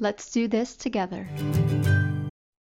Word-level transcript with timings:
Let's 0.00 0.32
do 0.32 0.48
this 0.48 0.76
together. 0.76 1.28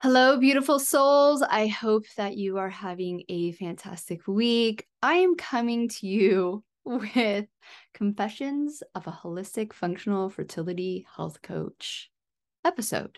Hello, 0.03 0.38
beautiful 0.38 0.77
souls. 0.77 1.41
I 1.41 1.65
hope 1.65 2.05
that 2.17 2.38
you 2.38 2.59
are 2.59 2.70
having 2.70 3.23
a 3.29 3.53
fantastic 3.53 4.27
week. 4.27 4.85
I 5.01 5.15
am 5.15 5.35
coming 5.35 5.90
to 5.90 6.07
you 6.07 6.63
with 6.85 7.48
Confessions 7.96 8.84
of 8.93 9.07
a 9.07 9.12
Holistic 9.12 9.73
Functional 9.73 10.29
Fertility 10.29 11.07
Health 11.15 11.41
Coach 11.41 12.12
episode. 12.63 13.18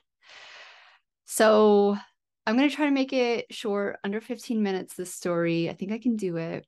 So, 1.26 1.98
I'm 2.46 2.56
going 2.56 2.70
to 2.70 2.76
try 2.76 2.86
to 2.86 2.92
make 2.92 3.12
it 3.12 3.54
short, 3.54 4.00
under 4.06 4.22
15 4.22 4.64
minutes, 4.64 4.94
this 4.94 5.14
story. 5.14 5.70
I 5.70 5.74
think 5.74 5.92
I 5.92 5.98
can 5.98 6.16
do 6.16 6.38
it. 6.38 6.66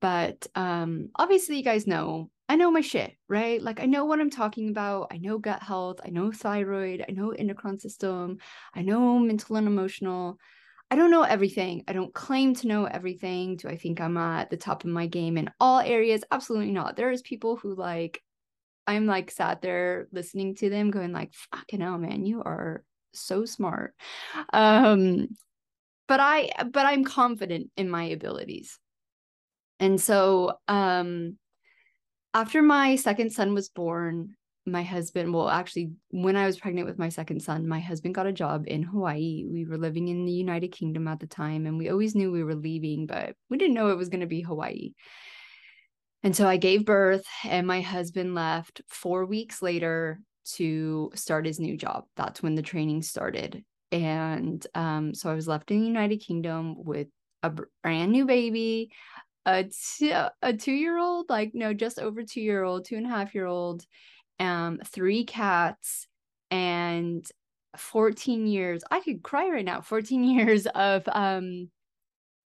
But 0.00 0.48
um, 0.56 1.10
obviously, 1.14 1.56
you 1.56 1.62
guys 1.62 1.86
know 1.86 2.30
I 2.48 2.56
know 2.56 2.70
my 2.70 2.80
shit, 2.80 3.14
right? 3.28 3.62
Like 3.62 3.80
I 3.80 3.84
know 3.84 4.06
what 4.06 4.20
I'm 4.20 4.30
talking 4.30 4.70
about. 4.70 5.08
I 5.10 5.18
know 5.18 5.38
gut 5.38 5.62
health. 5.62 6.00
I 6.04 6.08
know 6.08 6.32
thyroid. 6.32 7.04
I 7.06 7.12
know 7.12 7.30
endocrine 7.30 7.78
system. 7.78 8.38
I 8.74 8.82
know 8.82 9.18
mental 9.18 9.56
and 9.56 9.66
emotional. 9.66 10.38
I 10.90 10.96
don't 10.96 11.10
know 11.10 11.22
everything. 11.22 11.84
I 11.86 11.92
don't 11.92 12.14
claim 12.14 12.54
to 12.56 12.66
know 12.66 12.86
everything. 12.86 13.56
Do 13.56 13.68
I 13.68 13.76
think 13.76 14.00
I'm 14.00 14.16
at 14.16 14.48
the 14.48 14.56
top 14.56 14.84
of 14.84 14.90
my 14.90 15.06
game 15.06 15.36
in 15.36 15.50
all 15.60 15.80
areas? 15.80 16.24
Absolutely 16.30 16.72
not. 16.72 16.96
There's 16.96 17.20
people 17.20 17.56
who 17.56 17.74
like 17.74 18.22
I'm 18.86 19.04
like 19.04 19.30
sat 19.30 19.60
there 19.60 20.08
listening 20.12 20.54
to 20.56 20.70
them 20.70 20.90
going 20.90 21.12
like 21.12 21.34
fucking 21.52 21.82
hell 21.82 21.98
man, 21.98 22.24
you 22.24 22.42
are 22.42 22.82
so 23.12 23.44
smart. 23.44 23.94
Um 24.54 25.28
but 26.06 26.20
I 26.20 26.50
but 26.72 26.86
I'm 26.86 27.04
confident 27.04 27.70
in 27.76 27.90
my 27.90 28.04
abilities. 28.04 28.78
And 29.78 30.00
so 30.00 30.54
um 30.68 31.36
after 32.34 32.62
my 32.62 32.96
second 32.96 33.30
son 33.30 33.54
was 33.54 33.68
born, 33.68 34.34
my 34.66 34.82
husband, 34.82 35.32
well, 35.32 35.48
actually, 35.48 35.92
when 36.10 36.36
I 36.36 36.46
was 36.46 36.58
pregnant 36.58 36.86
with 36.86 36.98
my 36.98 37.08
second 37.08 37.40
son, 37.40 37.66
my 37.66 37.80
husband 37.80 38.14
got 38.14 38.26
a 38.26 38.32
job 38.32 38.64
in 38.66 38.82
Hawaii. 38.82 39.44
We 39.50 39.64
were 39.64 39.78
living 39.78 40.08
in 40.08 40.24
the 40.24 40.32
United 40.32 40.68
Kingdom 40.68 41.08
at 41.08 41.20
the 41.20 41.26
time, 41.26 41.66
and 41.66 41.78
we 41.78 41.88
always 41.88 42.14
knew 42.14 42.30
we 42.30 42.44
were 42.44 42.54
leaving, 42.54 43.06
but 43.06 43.34
we 43.48 43.56
didn't 43.56 43.74
know 43.74 43.88
it 43.88 43.96
was 43.96 44.10
going 44.10 44.20
to 44.20 44.26
be 44.26 44.42
Hawaii. 44.42 44.92
And 46.22 46.34
so 46.36 46.46
I 46.46 46.56
gave 46.56 46.84
birth, 46.84 47.24
and 47.44 47.66
my 47.66 47.80
husband 47.80 48.34
left 48.34 48.82
four 48.88 49.24
weeks 49.24 49.62
later 49.62 50.20
to 50.54 51.10
start 51.14 51.46
his 51.46 51.60
new 51.60 51.76
job. 51.76 52.04
That's 52.16 52.42
when 52.42 52.54
the 52.54 52.62
training 52.62 53.02
started. 53.02 53.64
And 53.90 54.66
um, 54.74 55.14
so 55.14 55.30
I 55.30 55.34
was 55.34 55.48
left 55.48 55.70
in 55.70 55.80
the 55.80 55.86
United 55.86 56.18
Kingdom 56.18 56.84
with 56.84 57.08
a 57.42 57.50
brand 57.82 58.12
new 58.12 58.26
baby, 58.26 58.90
a, 59.48 60.52
two 60.52 60.72
year 60.72 60.98
old, 60.98 61.26
like, 61.28 61.52
no, 61.54 61.72
just 61.72 61.98
over 61.98 62.22
two 62.22 62.40
year 62.40 62.62
old, 62.62 62.84
two 62.84 62.96
and 62.96 63.06
a 63.06 63.10
half 63.10 63.34
year 63.34 63.46
old, 63.46 63.84
um, 64.38 64.80
three 64.84 65.24
cats, 65.24 66.06
and 66.50 67.26
14 67.76 68.46
years. 68.46 68.82
I 68.90 69.00
could 69.00 69.22
cry 69.22 69.48
right 69.48 69.64
now. 69.64 69.80
14 69.80 70.24
years 70.38 70.66
of 70.66 71.02
um 71.08 71.70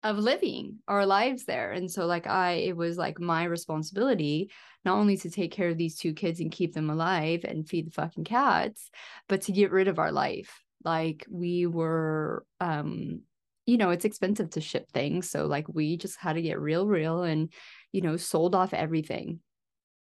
of 0.03 0.17
living 0.17 0.79
our 0.87 1.05
lives 1.05 1.45
there. 1.45 1.71
And 1.71 1.89
so 1.89 2.05
like 2.05 2.27
I 2.27 2.53
it 2.53 2.75
was 2.75 2.97
like 2.97 3.19
my 3.19 3.43
responsibility 3.43 4.51
not 4.83 4.97
only 4.97 5.15
to 5.17 5.29
take 5.29 5.51
care 5.51 5.69
of 5.69 5.77
these 5.77 5.95
two 5.97 6.13
kids 6.13 6.39
and 6.39 6.51
keep 6.51 6.73
them 6.73 6.89
alive 6.89 7.43
and 7.43 7.69
feed 7.69 7.85
the 7.85 7.91
fucking 7.91 8.23
cats, 8.23 8.89
but 9.29 9.41
to 9.43 9.51
get 9.51 9.71
rid 9.71 9.87
of 9.87 9.99
our 9.99 10.11
life. 10.11 10.63
Like 10.83 11.25
we 11.29 11.67
were 11.67 12.45
um 12.59 13.21
you 13.71 13.77
know, 13.77 13.91
it's 13.91 14.05
expensive 14.05 14.49
to 14.51 14.61
ship 14.61 14.87
things, 14.91 15.29
so 15.29 15.45
like 15.47 15.67
we 15.69 15.97
just 15.97 16.17
had 16.19 16.33
to 16.33 16.41
get 16.41 16.59
real 16.59 16.87
real 16.87 17.23
and 17.23 17.51
you 17.93 18.01
know, 18.01 18.17
sold 18.17 18.55
off 18.55 18.73
everything. 18.73 19.39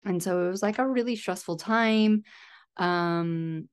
And 0.06 0.22
so 0.24 0.48
it 0.48 0.50
was 0.52 0.64
like 0.64 0.80
a 0.80 0.88
really 0.88 1.16
stressful 1.16 1.58
time 1.58 2.24
um 2.78 3.68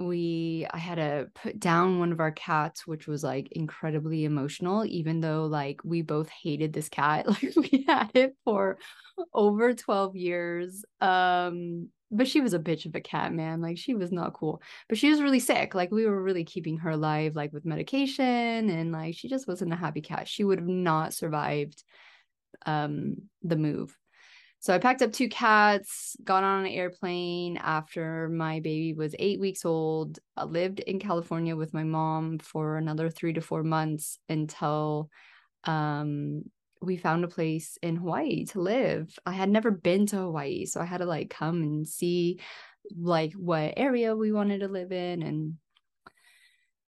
we 0.00 0.66
i 0.72 0.78
had 0.78 0.96
to 0.96 1.28
put 1.34 1.60
down 1.60 1.98
one 1.98 2.12
of 2.12 2.20
our 2.20 2.32
cats 2.32 2.86
which 2.86 3.06
was 3.06 3.22
like 3.22 3.48
incredibly 3.52 4.24
emotional 4.24 4.84
even 4.86 5.20
though 5.20 5.44
like 5.44 5.80
we 5.84 6.02
both 6.02 6.28
hated 6.28 6.72
this 6.72 6.88
cat. 6.88 7.26
Like 7.30 7.54
we 7.56 7.84
had 7.86 8.10
it 8.14 8.34
for 8.44 8.78
over 9.34 9.74
12 9.74 10.16
years 10.16 10.84
um 11.00 11.88
but 12.10 12.26
she 12.26 12.40
was 12.40 12.54
a 12.54 12.58
bitch 12.58 12.86
of 12.86 12.94
a 12.96 13.00
cat 13.00 13.32
man. 13.32 13.60
Like 13.60 13.78
she 13.78 13.94
was 13.94 14.10
not 14.10 14.32
cool. 14.32 14.60
But 14.88 14.98
she 14.98 15.10
was 15.10 15.22
really 15.22 15.38
sick. 15.38 15.76
Like 15.76 15.92
we 15.92 16.06
were 16.06 16.20
really 16.20 16.44
keeping 16.44 16.78
her 16.78 16.90
alive 16.90 17.36
like 17.36 17.52
with 17.52 17.64
medication 17.64 18.68
and 18.68 18.90
like 18.90 19.14
she 19.14 19.28
just 19.28 19.46
wasn't 19.46 19.72
a 19.72 19.76
happy 19.76 20.00
cat. 20.00 20.26
She 20.26 20.42
would 20.42 20.58
have 20.58 20.66
not 20.68 21.14
survived 21.14 21.84
um 22.66 23.14
the 23.42 23.56
move 23.56 23.96
so 24.60 24.74
I 24.74 24.78
packed 24.78 25.00
up 25.00 25.12
two 25.12 25.30
cats, 25.30 26.16
got 26.22 26.44
on 26.44 26.66
an 26.66 26.72
airplane 26.72 27.56
after 27.56 28.28
my 28.28 28.60
baby 28.60 28.92
was 28.92 29.14
eight 29.18 29.40
weeks 29.40 29.64
old. 29.64 30.18
I 30.36 30.44
lived 30.44 30.80
in 30.80 30.98
California 30.98 31.56
with 31.56 31.72
my 31.72 31.82
mom 31.82 32.38
for 32.38 32.76
another 32.76 33.08
three 33.08 33.32
to 33.32 33.40
four 33.40 33.62
months 33.62 34.18
until 34.28 35.08
um, 35.64 36.42
we 36.82 36.98
found 36.98 37.24
a 37.24 37.28
place 37.28 37.78
in 37.82 37.96
Hawaii 37.96 38.44
to 38.46 38.60
live. 38.60 39.18
I 39.24 39.32
had 39.32 39.48
never 39.48 39.70
been 39.70 40.04
to 40.06 40.16
Hawaii, 40.16 40.66
so 40.66 40.78
I 40.78 40.84
had 40.84 40.98
to 40.98 41.06
like 41.06 41.30
come 41.30 41.62
and 41.62 41.88
see 41.88 42.40
like 42.98 43.32
what 43.32 43.74
area 43.78 44.14
we 44.14 44.30
wanted 44.30 44.60
to 44.60 44.68
live 44.68 44.92
in 44.92 45.22
and 45.22 45.54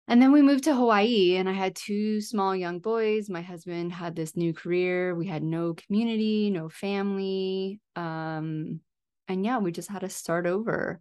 and 0.09 0.21
then 0.21 0.33
we 0.33 0.43
moved 0.43 0.65
to 0.65 0.75
Hawaii, 0.75 1.37
and 1.37 1.49
I 1.49 1.53
had 1.53 1.77
two 1.77 2.21
small 2.21 2.55
young 2.57 2.81
boys. 2.81 3.31
My 3.31 3.41
husband 3.43 3.93
had 3.93 4.17
this 4.17 4.37
new 4.37 4.53
career. 4.53 5.15
We 5.15 5.27
had 5.27 5.43
no 5.43 5.75
community, 5.75 6.51
no 6.51 6.69
family. 6.69 7.81
Um, 7.95 8.81
and 9.29 9.45
yeah, 9.45 9.59
we 9.59 9.73
just 9.73 9.89
had 9.89 10.01
to 10.01 10.09
start 10.09 10.47
over. 10.47 11.01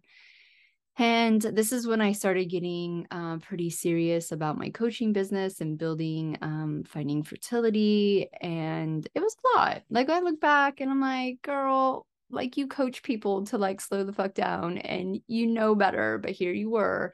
And 0.98 1.40
this 1.40 1.72
is 1.72 1.86
when 1.86 2.00
I 2.00 2.12
started 2.12 2.50
getting 2.50 3.06
uh, 3.10 3.38
pretty 3.38 3.70
serious 3.70 4.30
about 4.30 4.58
my 4.58 4.68
coaching 4.68 5.12
business 5.12 5.60
and 5.60 5.78
building, 5.78 6.36
um, 6.42 6.84
finding 6.86 7.22
fertility. 7.22 8.28
And 8.40 9.06
it 9.14 9.20
was 9.20 9.34
a 9.34 9.58
lot. 9.58 9.82
Like, 9.90 10.10
I 10.10 10.20
look 10.20 10.38
back 10.40 10.80
and 10.80 10.90
I'm 10.90 11.00
like, 11.00 11.40
girl, 11.42 12.06
like 12.30 12.56
you 12.56 12.66
coach 12.66 13.02
people 13.02 13.44
to 13.46 13.58
like 13.58 13.80
slow 13.80 14.04
the 14.04 14.12
fuck 14.12 14.34
down 14.34 14.78
and 14.78 15.20
you 15.26 15.46
know 15.46 15.74
better, 15.74 16.18
but 16.18 16.30
here 16.30 16.52
you 16.52 16.70
were 16.70 17.12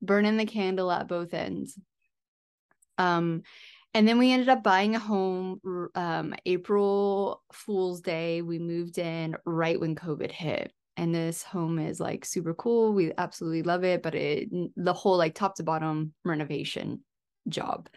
burning 0.00 0.36
the 0.36 0.46
candle 0.46 0.90
at 0.90 1.08
both 1.08 1.34
ends. 1.34 1.78
Um, 2.98 3.42
and 3.94 4.06
then 4.06 4.18
we 4.18 4.32
ended 4.32 4.48
up 4.48 4.62
buying 4.62 4.94
a 4.94 4.98
home 4.98 5.60
um, 5.94 6.34
April 6.46 7.42
Fool's 7.52 8.00
Day. 8.00 8.42
We 8.42 8.58
moved 8.58 8.98
in 8.98 9.36
right 9.44 9.80
when 9.80 9.96
COVID 9.96 10.30
hit. 10.30 10.72
And 10.96 11.14
this 11.14 11.42
home 11.42 11.78
is 11.78 12.00
like 12.00 12.24
super 12.24 12.54
cool. 12.54 12.92
We 12.92 13.12
absolutely 13.16 13.62
love 13.62 13.84
it, 13.84 14.02
but 14.02 14.14
it 14.14 14.48
the 14.76 14.92
whole 14.92 15.16
like 15.16 15.34
top 15.34 15.54
to 15.56 15.62
bottom 15.62 16.12
renovation 16.24 17.04
job. 17.48 17.88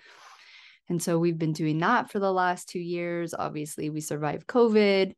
And 0.87 1.01
so 1.01 1.17
we've 1.17 1.37
been 1.37 1.53
doing 1.53 1.79
that 1.79 2.11
for 2.11 2.19
the 2.19 2.31
last 2.31 2.69
two 2.69 2.79
years. 2.79 3.33
Obviously, 3.33 3.89
we 3.89 4.01
survived 4.01 4.45
COVID. 4.45 5.13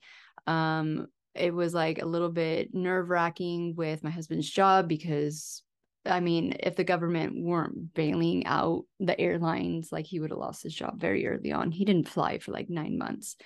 Um, 0.47 1.07
it 1.35 1.53
was 1.53 1.74
like 1.74 2.01
a 2.01 2.06
little 2.06 2.30
bit 2.30 2.74
nerve 2.74 3.09
wracking 3.09 3.75
with 3.75 4.03
my 4.03 4.12
husband's 4.12 4.50
job 4.50 4.88
because 4.88 5.63
I 6.05 6.19
mean, 6.19 6.55
if 6.59 6.75
the 6.75 6.83
government 6.83 7.41
weren't 7.44 7.94
bailing 7.94 8.45
out 8.45 8.83
the 9.00 9.19
airlines, 9.19 9.91
like 9.91 10.05
he 10.05 10.19
would 10.19 10.31
have 10.31 10.39
lost 10.39 10.63
his 10.63 10.73
job 10.75 11.00
very 11.00 11.25
early 11.27 11.51
on. 11.51 11.71
He 11.71 11.85
didn't 11.85 12.09
fly 12.09 12.39
for 12.39 12.51
like 12.51 12.69
nine 12.69 12.97
months. 12.97 13.38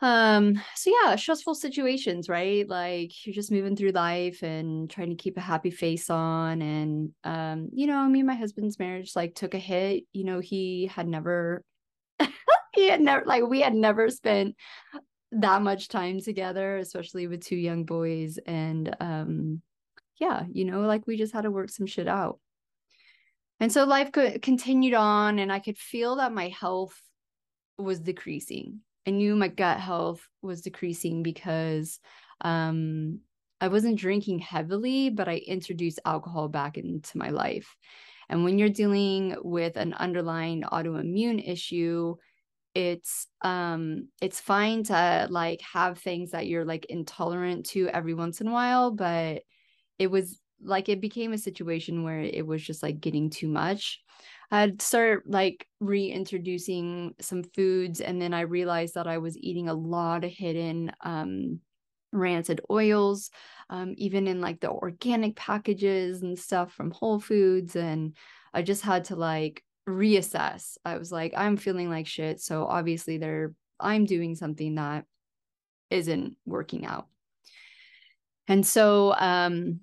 um 0.00 0.54
so 0.76 0.92
yeah 1.02 1.16
stressful 1.16 1.56
situations 1.56 2.28
right 2.28 2.68
like 2.68 3.26
you're 3.26 3.34
just 3.34 3.50
moving 3.50 3.74
through 3.74 3.90
life 3.90 4.44
and 4.44 4.88
trying 4.88 5.08
to 5.10 5.16
keep 5.16 5.36
a 5.36 5.40
happy 5.40 5.72
face 5.72 6.08
on 6.08 6.62
and 6.62 7.10
um 7.24 7.68
you 7.72 7.88
know 7.88 8.06
me 8.06 8.20
and 8.20 8.28
my 8.28 8.36
husband's 8.36 8.78
marriage 8.78 9.16
like 9.16 9.34
took 9.34 9.54
a 9.54 9.58
hit 9.58 10.04
you 10.12 10.22
know 10.22 10.38
he 10.38 10.86
had 10.86 11.08
never 11.08 11.64
he 12.74 12.88
had 12.88 13.00
never 13.00 13.24
like 13.26 13.42
we 13.42 13.60
had 13.60 13.74
never 13.74 14.08
spent 14.08 14.54
that 15.32 15.62
much 15.62 15.88
time 15.88 16.20
together 16.20 16.76
especially 16.76 17.26
with 17.26 17.44
two 17.44 17.56
young 17.56 17.84
boys 17.84 18.38
and 18.46 18.94
um 19.00 19.60
yeah 20.18 20.44
you 20.52 20.64
know 20.64 20.80
like 20.80 21.06
we 21.06 21.16
just 21.16 21.32
had 21.32 21.42
to 21.42 21.50
work 21.50 21.70
some 21.70 21.86
shit 21.86 22.08
out 22.08 22.38
and 23.60 23.72
so 23.72 23.84
life 23.84 24.12
co- 24.12 24.38
continued 24.40 24.94
on 24.94 25.38
and 25.38 25.52
i 25.52 25.58
could 25.58 25.78
feel 25.78 26.16
that 26.16 26.32
my 26.32 26.48
health 26.48 27.00
was 27.78 28.00
decreasing 28.00 28.80
I 29.08 29.10
knew 29.10 29.34
my 29.36 29.48
gut 29.48 29.80
health 29.80 30.28
was 30.42 30.60
decreasing 30.60 31.22
because 31.22 31.98
um, 32.42 33.20
I 33.58 33.68
wasn't 33.68 33.98
drinking 33.98 34.40
heavily, 34.40 35.08
but 35.08 35.30
I 35.30 35.36
introduced 35.36 35.98
alcohol 36.04 36.48
back 36.48 36.76
into 36.76 37.16
my 37.16 37.30
life. 37.30 37.74
And 38.28 38.44
when 38.44 38.58
you're 38.58 38.68
dealing 38.68 39.34
with 39.40 39.78
an 39.78 39.94
underlying 39.94 40.60
autoimmune 40.60 41.42
issue, 41.42 42.16
it's 42.74 43.28
um 43.40 44.08
it's 44.20 44.40
fine 44.40 44.82
to 44.84 45.26
like 45.30 45.62
have 45.62 45.98
things 45.98 46.32
that 46.32 46.46
you're 46.46 46.66
like 46.66 46.84
intolerant 46.90 47.64
to 47.70 47.88
every 47.88 48.12
once 48.12 48.42
in 48.42 48.46
a 48.48 48.52
while, 48.52 48.90
but 48.90 49.42
it 49.98 50.10
was 50.10 50.40
like 50.62 50.88
it 50.88 51.00
became 51.00 51.32
a 51.32 51.38
situation 51.38 52.02
where 52.02 52.20
it 52.20 52.46
was 52.46 52.62
just 52.62 52.82
like 52.82 53.00
getting 53.00 53.30
too 53.30 53.48
much. 53.48 54.00
I'd 54.50 54.80
start 54.80 55.28
like 55.28 55.66
reintroducing 55.80 57.14
some 57.20 57.42
foods, 57.42 58.00
and 58.00 58.20
then 58.20 58.32
I 58.32 58.40
realized 58.42 58.94
that 58.94 59.06
I 59.06 59.18
was 59.18 59.36
eating 59.36 59.68
a 59.68 59.74
lot 59.74 60.24
of 60.24 60.30
hidden 60.30 60.92
um, 61.02 61.60
rancid 62.12 62.60
oils, 62.70 63.30
um, 63.70 63.94
even 63.98 64.26
in 64.26 64.40
like 64.40 64.60
the 64.60 64.70
organic 64.70 65.36
packages 65.36 66.22
and 66.22 66.38
stuff 66.38 66.72
from 66.72 66.90
Whole 66.90 67.20
Foods. 67.20 67.76
And 67.76 68.16
I 68.54 68.62
just 68.62 68.82
had 68.82 69.04
to 69.06 69.16
like 69.16 69.62
reassess. 69.86 70.78
I 70.84 70.96
was 70.98 71.12
like, 71.12 71.34
I'm 71.36 71.56
feeling 71.56 71.90
like 71.90 72.06
shit. 72.06 72.40
So 72.40 72.64
obviously, 72.64 73.18
there 73.18 73.52
I'm 73.78 74.06
doing 74.06 74.34
something 74.34 74.74
that 74.76 75.04
isn't 75.90 76.36
working 76.46 76.86
out. 76.86 77.06
And 78.48 78.66
so 78.66 79.14
um 79.18 79.80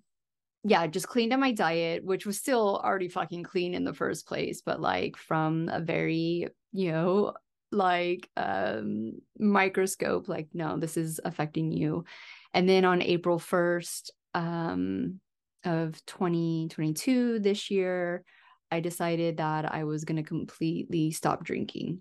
yeah, 0.68 0.88
just 0.88 1.08
cleaned 1.08 1.32
up 1.32 1.40
my 1.40 1.52
diet, 1.52 2.04
which 2.04 2.26
was 2.26 2.40
still 2.40 2.82
already 2.84 3.08
fucking 3.08 3.44
clean 3.44 3.76
in 3.76 3.84
the 3.84 3.94
first 3.94 4.28
place, 4.28 4.64
but 4.66 4.82
like 4.82 5.16
from 5.16 5.70
a 5.70 5.80
very, 5.80 6.48
you 6.74 6.92
know, 6.92 7.34
like 7.72 8.28
um 8.36 9.14
microscope, 9.38 10.28
like, 10.28 10.48
no, 10.56 10.78
this 10.80 10.98
is 10.98 11.22
affecting 11.24 11.72
you. 11.72 12.04
And 12.52 12.68
then 12.68 12.84
on 12.84 13.04
April 13.04 13.38
1st 13.38 14.10
um 14.34 15.20
of 15.64 16.04
2022 16.08 17.40
this 17.40 17.70
year, 17.70 18.24
I 18.72 18.80
decided 18.80 19.38
that 19.38 19.72
I 19.72 19.84
was 19.84 20.04
gonna 20.04 20.24
completely 20.24 21.12
stop 21.12 21.44
drinking. 21.44 22.00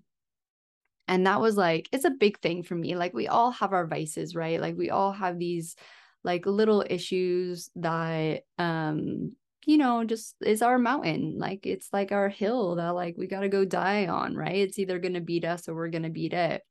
And 1.07 1.27
that 1.27 1.43
was 1.43 1.59
like, 1.59 1.87
it's 1.93 2.07
a 2.07 2.11
big 2.11 2.41
thing 2.41 2.63
for 2.63 2.75
me. 2.75 2.97
Like 2.97 3.13
we 3.13 3.29
all 3.29 3.51
have 3.51 3.75
our 3.75 3.87
vices, 3.87 4.35
right? 4.35 4.59
Like 4.59 4.75
we 4.75 4.89
all 4.89 5.13
have 5.13 5.39
these 5.39 5.77
like 6.25 6.47
little 6.47 6.85
issues 6.89 7.71
that 7.77 8.43
um 8.59 9.33
you 9.67 9.79
know 9.79 10.05
just 10.05 10.35
is 10.41 10.63
our 10.63 10.79
mountain. 10.79 11.39
Like 11.39 11.67
it's 11.67 11.91
like 11.93 12.13
our 12.13 12.29
hill 12.29 12.77
that 12.77 12.91
like 12.91 13.17
we 13.17 13.27
got 13.27 13.41
to 13.41 13.49
go 13.49 13.65
die 13.65 14.07
on 14.07 14.35
right? 14.35 14.57
It's 14.57 14.79
either 14.79 14.99
going 14.99 15.15
to 15.15 15.21
beat 15.21 15.45
us 15.45 15.69
or 15.69 15.75
we're 15.75 15.89
going 15.89 16.03
to 16.03 16.11
beat 16.11 16.33
it. 16.33 16.63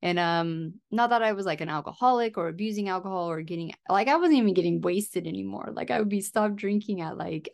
And 0.00 0.18
um 0.18 0.74
not 0.92 1.10
that 1.10 1.22
i 1.22 1.32
was 1.32 1.44
like 1.44 1.60
an 1.60 1.68
alcoholic 1.68 2.38
or 2.38 2.46
abusing 2.48 2.88
alcohol 2.88 3.28
or 3.28 3.42
getting 3.42 3.72
like 3.88 4.06
i 4.06 4.14
wasn't 4.14 4.38
even 4.38 4.54
getting 4.54 4.80
wasted 4.80 5.26
anymore. 5.26 5.70
Like 5.72 5.90
i 5.90 5.98
would 5.98 6.08
be 6.08 6.20
stopped 6.20 6.56
drinking 6.56 7.00
at 7.00 7.18
like 7.18 7.50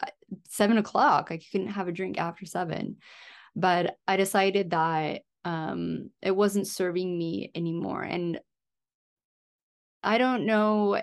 seven 0.49 0.79
o'clock. 0.79 1.29
I 1.31 1.41
couldn't 1.51 1.69
have 1.69 1.89
a 1.89 1.93
drink 1.93 2.19
after 2.19 2.47
seven. 2.47 2.97
But 3.57 3.97
i 4.07 4.17
decided 4.17 4.71
that 4.71 5.23
um 5.45 6.11
it 6.23 6.37
wasn't 6.37 6.67
serving 6.67 7.17
me 7.17 7.51
anymore. 7.55 8.03
And 8.03 8.41
i 10.03 10.19
don't 10.19 10.45
know 10.45 11.01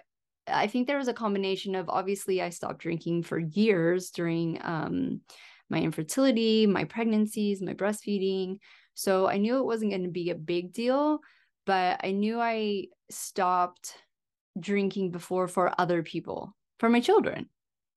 I 0.51 0.68
think 0.68 0.88
there 0.88 0.98
was 0.98 1.07
a 1.07 1.13
combination 1.13 1.75
of 1.75 1.89
obviously 1.89 2.42
I 2.42 2.50
stopped 2.50 2.80
drinking 2.80 3.24
for 3.24 3.39
years 3.39 4.12
during 4.12 4.59
um, 4.62 5.21
my 5.69 5.80
infertility, 5.80 6.68
my 6.68 6.83
pregnancies, 6.83 7.62
my 7.62 7.74
breastfeeding. 7.74 8.57
So 8.94 9.27
I 9.27 9.38
knew 9.38 9.57
it 9.57 9.65
wasn't 9.65 9.92
going 9.92 10.03
to 10.03 10.09
be 10.09 10.30
a 10.30 10.36
big 10.36 10.74
deal, 10.74 11.19
but 11.65 12.01
I 12.03 12.12
knew 12.12 12.39
I 12.39 12.88
stopped 13.09 13.95
drinking 14.59 15.12
before 15.12 15.48
for 15.48 15.74
other 15.77 16.03
people, 16.03 16.56
for 16.80 16.89
my 16.89 17.00
children. 17.00 17.47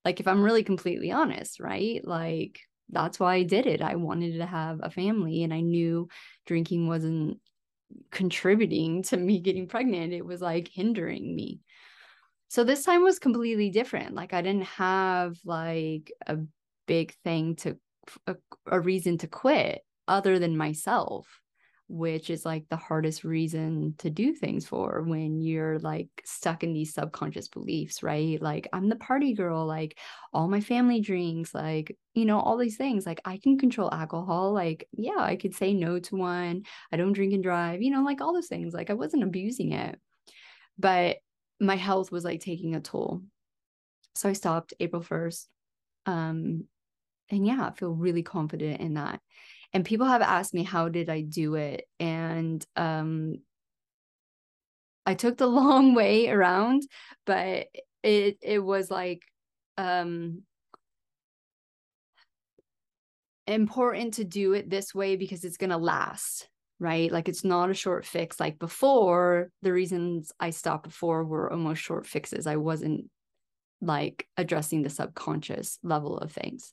Like, 0.05 0.21
if 0.21 0.29
I'm 0.29 0.43
really 0.43 0.63
completely 0.63 1.11
honest, 1.11 1.61
right? 1.61 2.07
Like, 2.07 2.61
that's 2.91 3.19
why 3.19 3.35
I 3.35 3.43
did 3.43 3.67
it. 3.67 3.81
I 3.81 3.97
wanted 3.97 4.39
to 4.39 4.47
have 4.47 4.81
a 4.83 4.91
family, 4.91 5.43
and 5.43 5.53
I 5.53 5.61
knew 5.61 6.09
drinking 6.47 6.87
wasn't 6.87 7.39
contributing 8.11 9.03
to 9.05 9.17
me 9.17 9.41
getting 9.41 9.67
pregnant. 9.67 10.13
It 10.13 10.25
was 10.25 10.41
like 10.41 10.69
hindering 10.69 11.35
me. 11.35 11.61
So 12.49 12.65
this 12.65 12.85
time 12.85 13.03
was 13.03 13.19
completely 13.19 13.71
different. 13.71 14.15
Like 14.15 14.33
I 14.33 14.43
didn't 14.43 14.65
have 14.65 15.39
like 15.45 16.13
a 16.27 16.39
big 16.87 17.15
thing 17.25 17.57
to 17.57 17.77
a, 18.27 18.37
a 18.67 18.81
reason 18.81 19.19
to 19.19 19.27
quit 19.27 19.83
other 20.07 20.39
than 20.39 20.57
myself 20.57 21.41
which 21.89 22.31
is 22.31 22.47
like 22.47 22.67
the 22.71 22.77
hardest 22.77 23.25
reason 23.25 23.95
to 23.99 24.09
do 24.09 24.33
things 24.33 24.67
for 24.67 25.03
when 25.03 25.41
you're 25.41 25.79
like 25.81 26.09
stuck 26.25 26.65
in 26.65 26.73
these 26.73 26.95
subconscious 26.95 27.49
beliefs, 27.49 28.03
right? 28.03 28.41
Like, 28.41 28.69
I'm 28.73 28.89
the 28.89 28.97
party 28.97 29.35
girl, 29.35 29.67
like, 29.67 29.99
all 30.33 30.49
my 30.49 30.61
family 30.61 31.01
drinks, 31.01 31.55
like, 31.55 31.97
you 32.15 32.25
know, 32.25 32.41
all 32.41 32.57
these 32.57 32.79
things. 32.79 33.05
Like, 33.05 33.21
I 33.25 33.39
can 33.39 33.59
control 33.59 33.93
alcohol. 33.93 34.53
Like, 34.53 34.89
yeah, 34.93 35.19
I 35.19 35.37
could 35.37 35.55
say 35.55 35.75
no 35.75 35.99
to 35.99 36.17
one. 36.17 36.63
I 36.91 36.97
don't 36.97 37.13
drink 37.13 37.35
and 37.35 37.43
drive, 37.43 37.83
you 37.83 37.91
know, 37.91 38.03
like 38.03 38.21
all 38.21 38.33
those 38.33 38.49
things. 38.49 38.73
Like, 38.73 38.89
I 38.89 38.95
wasn't 38.95 39.23
abusing 39.23 39.73
it. 39.73 39.99
But 40.79 41.19
my 41.61 41.77
health 41.77 42.11
was 42.13 42.25
like 42.25 42.41
taking 42.41 42.75
a 42.75 42.81
toll. 42.81 43.23
So 44.15 44.29
I 44.29 44.33
stopped 44.33 44.75
April 44.81 45.03
1st. 45.03 45.47
Um, 46.07 46.65
and 47.31 47.47
yeah, 47.47 47.69
I 47.69 47.73
feel 47.73 47.93
really 47.93 48.23
confident 48.23 48.81
in 48.81 48.95
that. 48.95 49.21
And 49.73 49.85
people 49.85 50.07
have 50.07 50.23
asked 50.23 50.55
me, 50.55 50.63
how 50.63 50.89
did 50.89 51.09
I 51.09 51.23
do 51.23 51.55
it? 51.55 51.87
And 51.99 52.65
um, 52.77 53.39
I 55.07 55.15
took 55.15 55.37
the 55.37 55.47
long 55.49 55.95
way 55.95 56.29
around, 56.29 56.83
but 57.27 57.67
it 58.03 58.39
it 58.43 58.59
was 58.59 58.91
like 58.91 59.23
um 59.79 60.43
important 63.47 64.15
to 64.15 64.25
do 64.25 64.53
it 64.53 64.71
this 64.71 64.95
way 64.95 65.17
because 65.17 65.45
it's 65.45 65.57
going 65.57 65.71
to 65.71 65.77
last 65.77 66.49
right? 66.81 67.11
Like 67.11 67.29
it's 67.29 67.45
not 67.45 67.71
a 67.71 67.75
short 67.75 68.05
fix. 68.05 68.41
Like 68.41 68.59
before, 68.59 69.51
the 69.63 69.73
reasons 69.73 70.33
I 70.41 70.51
stopped 70.51 70.85
before 70.85 71.25
were 71.25 71.51
almost 71.51 71.83
short 71.83 72.07
fixes. 72.07 72.47
I 72.47 72.57
wasn't 72.57 73.11
like 73.81 74.27
addressing 74.37 74.83
the 74.83 74.91
subconscious 74.91 75.79
level 75.83 76.19
of 76.19 76.33
things. 76.33 76.73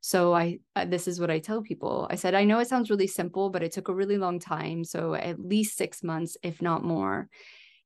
So 0.00 0.34
I 0.34 0.58
this 0.86 1.08
is 1.08 1.18
what 1.18 1.30
I 1.30 1.38
tell 1.38 1.62
people. 1.62 2.06
I 2.10 2.16
said 2.16 2.34
I 2.34 2.44
know 2.44 2.58
it 2.58 2.68
sounds 2.68 2.90
really 2.90 3.06
simple, 3.06 3.50
but 3.50 3.62
it 3.62 3.72
took 3.72 3.88
a 3.88 3.94
really 3.94 4.18
long 4.18 4.38
time, 4.38 4.84
so 4.84 5.14
at 5.14 5.40
least 5.40 5.78
6 5.78 6.02
months 6.02 6.36
if 6.42 6.60
not 6.60 6.84
more. 6.84 7.28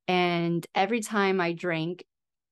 And 0.08 0.66
every 0.74 1.00
time 1.00 1.40
I 1.40 1.52
drank 1.52 2.04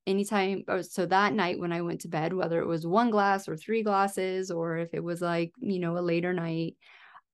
anytime 0.05 0.63
oh, 0.69 0.81
so 0.81 1.05
that 1.05 1.33
night 1.33 1.59
when 1.59 1.73
I 1.73 1.81
went 1.81 2.01
to 2.01 2.07
bed, 2.07 2.33
whether 2.33 2.61
it 2.61 2.67
was 2.67 2.87
one 2.87 3.09
glass 3.09 3.49
or 3.49 3.57
three 3.57 3.83
glasses 3.83 4.51
or 4.51 4.77
if 4.77 4.93
it 4.93 5.03
was 5.03 5.21
like, 5.21 5.51
you 5.59 5.79
know, 5.79 5.97
a 5.97 5.99
later 5.99 6.33
night, 6.33 6.77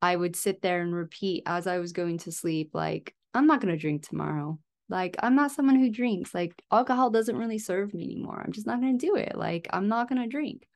I 0.04 0.18
would 0.18 0.36
sit 0.36 0.62
there 0.62 0.82
and 0.82 0.94
repeat 0.94 1.44
as 1.46 1.66
I 1.66 1.80
was 1.80 1.94
going 1.94 2.18
to 2.20 2.32
sleep, 2.34 2.72
like, 2.74 3.16
I'm 3.34 3.48
not 3.48 3.62
going 3.62 3.74
to 3.74 3.80
drink 3.80 4.06
tomorrow. 4.06 4.60
Like, 4.90 5.16
I'm 5.20 5.34
not 5.34 5.54
someone 5.54 5.80
who 5.80 5.90
drinks. 5.90 6.34
Like, 6.34 6.62
alcohol 6.70 7.10
doesn't 7.10 7.38
really 7.38 7.58
serve 7.58 7.94
me 7.94 8.04
anymore. 8.04 8.44
I'm 8.46 8.52
just 8.52 8.68
not 8.68 8.82
going 8.82 9.00
to 9.00 9.08
do 9.08 9.16
it. 9.16 9.38
Like, 9.38 9.70
I'm 9.72 9.88
not 9.88 10.10
going 10.10 10.22
to 10.22 10.28
drink. 10.28 10.68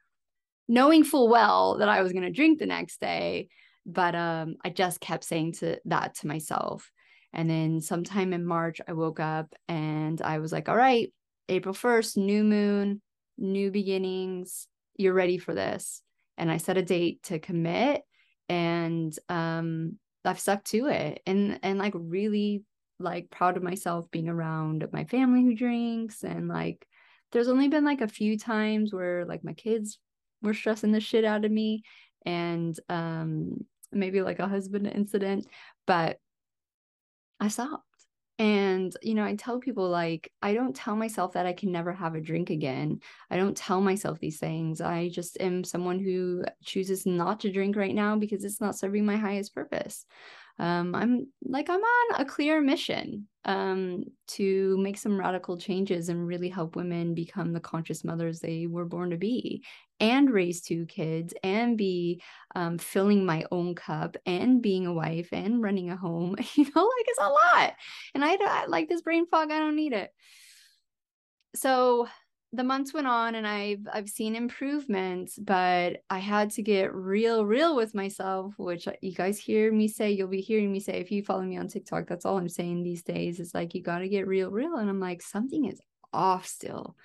Knowing 0.70 1.04
full 1.04 1.28
well 1.28 1.78
that 1.80 1.90
I 1.90 2.04
was 2.04 2.14
going 2.14 2.24
to 2.24 2.32
drink 2.32 2.60
the 2.60 2.68
next 2.68 3.02
day. 3.02 3.50
But 3.86 4.16
um, 4.16 4.56
I 4.64 4.70
just 4.70 5.02
kept 5.02 5.26
saying 5.26 5.56
to 5.56 5.78
that 5.84 6.16
to 6.16 6.28
myself. 6.28 6.90
And 7.34 7.50
then 7.50 7.82
sometime 7.82 8.32
in 8.32 8.46
March, 8.46 8.80
I 8.88 8.94
woke 8.94 9.20
up 9.20 9.54
and 9.68 10.22
I 10.22 10.40
was 10.40 10.54
like, 10.54 10.70
all 10.70 10.78
right, 10.78 11.12
April 11.50 11.76
1st, 11.76 12.16
new 12.16 12.46
moon, 12.46 13.02
new 13.38 13.72
beginnings. 13.72 14.70
You're 14.96 15.14
ready 15.14 15.38
for 15.38 15.54
this. 15.54 16.02
And 16.38 16.50
I 16.50 16.58
set 16.58 16.78
a 16.78 16.82
date 16.82 17.24
to 17.24 17.40
commit 17.40 18.04
and 18.50 19.18
um 19.30 19.98
I've 20.26 20.40
stuck 20.40 20.64
to 20.66 20.88
it 20.88 21.22
and 21.26 21.60
and 21.64 21.80
like 21.80 21.94
really 21.96 22.64
like 23.00 23.30
proud 23.30 23.58
of 23.58 23.64
myself 23.64 24.10
being 24.12 24.28
around 24.28 24.86
my 24.92 25.06
family 25.06 25.44
who 25.44 25.56
drinks 25.56 26.24
and 26.24 26.48
like 26.48 26.86
there's 27.32 27.48
only 27.48 27.68
been 27.68 27.86
like 27.86 28.02
a 28.02 28.08
few 28.08 28.38
times 28.38 28.94
where 28.94 29.26
like 29.26 29.44
my 29.44 29.54
kids 29.54 30.00
were 30.42 30.54
stressing 30.54 30.92
the 30.92 31.00
shit 31.00 31.24
out 31.24 31.46
of 31.46 31.52
me 31.52 31.84
and 32.26 32.78
um 32.90 33.66
maybe 33.92 34.22
like 34.22 34.40
a 34.40 34.48
husband 34.48 34.88
incident 34.88 35.48
but 35.86 36.20
I 37.40 37.48
stopped 37.48 37.87
And, 38.40 38.96
you 39.02 39.16
know, 39.16 39.24
I 39.24 39.36
tell 39.36 39.60
people 39.60 39.90
like, 39.90 40.32
I 40.44 40.54
don't 40.54 40.76
tell 40.76 40.96
myself 40.96 41.34
that 41.34 41.48
I 41.48 41.54
can 41.54 41.72
never 41.72 41.92
have 41.92 42.14
a 42.14 42.22
drink 42.22 42.52
again. 42.52 43.00
I 43.32 43.38
don't 43.38 43.58
tell 43.58 43.82
myself 43.82 44.20
these 44.20 44.38
things. 44.40 44.80
I 44.80 45.10
just 45.10 45.38
am 45.40 45.64
someone 45.64 46.00
who 46.00 46.44
chooses 46.64 47.06
not 47.08 47.40
to 47.42 47.52
drink 47.52 47.76
right 47.76 47.96
now 47.96 48.16
because 48.16 48.44
it's 48.44 48.62
not 48.62 48.78
serving 48.78 49.06
my 49.06 49.16
highest 49.18 49.56
purpose. 49.56 50.06
Um, 50.60 50.94
I'm 50.94 51.28
like, 51.44 51.70
I'm 51.70 51.82
on 51.82 52.22
a 52.22 52.26
clear 52.26 52.62
mission 52.62 53.28
um, 53.48 54.04
to 54.28 54.78
make 54.78 54.98
some 54.98 55.18
radical 55.18 55.58
changes 55.58 56.10
and 56.10 56.28
really 56.28 56.50
help 56.50 56.76
women 56.76 57.14
become 57.14 57.54
the 57.54 57.60
conscious 57.62 58.04
mothers 58.04 58.40
they 58.40 58.68
were 58.68 58.86
born 58.86 59.10
to 59.10 59.18
be 59.18 59.64
and 60.00 60.30
raise 60.30 60.62
two 60.62 60.86
kids 60.86 61.34
and 61.44 61.78
be 61.78 62.22
um, 62.56 62.78
filling 62.78 63.26
my 63.26 63.46
own 63.52 63.74
cup 63.74 64.18
and 64.26 64.62
being 64.62 64.86
a 64.86 64.94
wife 64.94 65.30
and 65.32 65.64
running 65.64 65.90
a 65.90 65.96
home 65.96 66.36
you 66.56 66.66
know 66.76 66.84
like 66.84 67.06
it's 67.08 67.20
a 67.20 67.30
lot. 67.30 67.74
And 68.14 68.24
i, 68.24 68.38
I 68.40 68.66
like 68.68 68.90
this 68.90 69.02
brain 69.02 69.26
fog 69.28 69.52
i 69.52 69.60
don't 69.60 69.76
need 69.76 69.94
it. 69.94 70.12
So 71.56 72.08
the 72.54 72.64
months 72.64 72.94
went 72.94 73.08
on 73.08 73.36
and 73.36 73.46
I've 73.46 73.86
I've 73.92 74.10
seen 74.10 74.36
improvements, 74.36 75.38
but 75.38 76.02
I 76.10 76.20
had 76.20 76.50
to 76.52 76.62
get 76.62 76.94
real, 76.94 77.46
real 77.46 77.76
with 77.76 77.94
myself, 77.94 78.54
which 78.58 78.88
uh, 78.88 78.94
you 79.02 79.14
guys 79.14 79.38
hear 79.38 79.72
me 79.72 79.88
say, 79.88 80.12
you'll 80.12 80.30
be 80.30 80.42
hearing 80.42 80.72
me 80.72 80.80
say 80.80 80.94
if 80.94 81.12
you 81.12 81.24
follow 81.24 81.44
me 81.44 81.58
on 81.58 81.68
TikTok, 81.68 82.08
that's 82.08 82.26
all 82.26 82.38
I'm 82.38 82.50
saying 82.50 82.84
these 82.84 83.04
days. 83.04 83.40
It's 83.40 83.54
like 83.54 83.76
you 83.76 83.84
gotta 83.84 84.08
get 84.08 84.28
real, 84.28 84.50
real. 84.50 84.78
And 84.78 84.90
I'm 84.90 85.00
like, 85.00 85.22
something 85.22 85.66
is 85.66 85.82
off 86.14 86.46
still. 86.46 86.96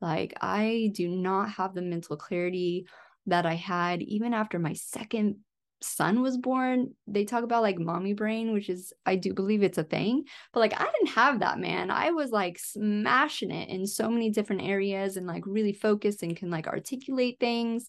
Like 0.00 0.34
I 0.40 0.90
do 0.94 1.08
not 1.08 1.50
have 1.52 1.74
the 1.74 1.82
mental 1.82 2.16
clarity 2.16 2.86
that 3.26 3.46
I 3.46 3.54
had 3.54 4.02
even 4.02 4.34
after 4.34 4.58
my 4.58 4.74
second 4.74 5.36
son 5.82 6.22
was 6.22 6.36
born, 6.36 6.94
they 7.06 7.24
talk 7.24 7.44
about 7.44 7.62
like 7.62 7.78
mommy 7.78 8.12
brain, 8.12 8.52
which 8.52 8.68
is, 8.68 8.92
I 9.06 9.16
do 9.16 9.34
believe 9.34 9.62
it's 9.62 9.78
a 9.78 9.84
thing. 9.84 10.24
But 10.52 10.60
like, 10.60 10.80
I 10.80 10.84
didn't 10.84 11.14
have 11.14 11.40
that, 11.40 11.58
man. 11.58 11.90
I 11.90 12.10
was 12.10 12.30
like 12.30 12.58
smashing 12.58 13.50
it 13.50 13.68
in 13.68 13.86
so 13.86 14.08
many 14.10 14.30
different 14.30 14.62
areas 14.62 15.16
and 15.16 15.26
like 15.26 15.44
really 15.46 15.72
focused 15.72 16.22
and 16.22 16.36
can 16.36 16.50
like 16.50 16.66
articulate 16.66 17.38
things. 17.40 17.88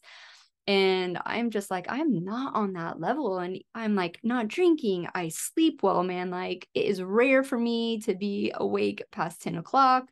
And 0.68 1.20
I'm 1.26 1.50
just 1.50 1.72
like, 1.72 1.88
I'm 1.90 2.24
not 2.24 2.56
on 2.56 2.74
that 2.74 3.00
level. 3.00 3.40
And 3.40 3.60
I'm 3.74 3.96
like, 3.96 4.20
not 4.24 4.48
drinking. 4.48 5.08
I 5.14 5.30
sleep 5.30 5.82
well, 5.84 6.04
man. 6.04 6.30
Like, 6.30 6.68
it 6.74 6.86
is 6.86 7.02
rare 7.02 7.44
for 7.44 7.58
me 7.58 8.00
to 8.02 8.16
be 8.16 8.54
awake 8.56 9.04
past 9.12 9.42
10 9.42 9.58
o'clock. 9.58 10.06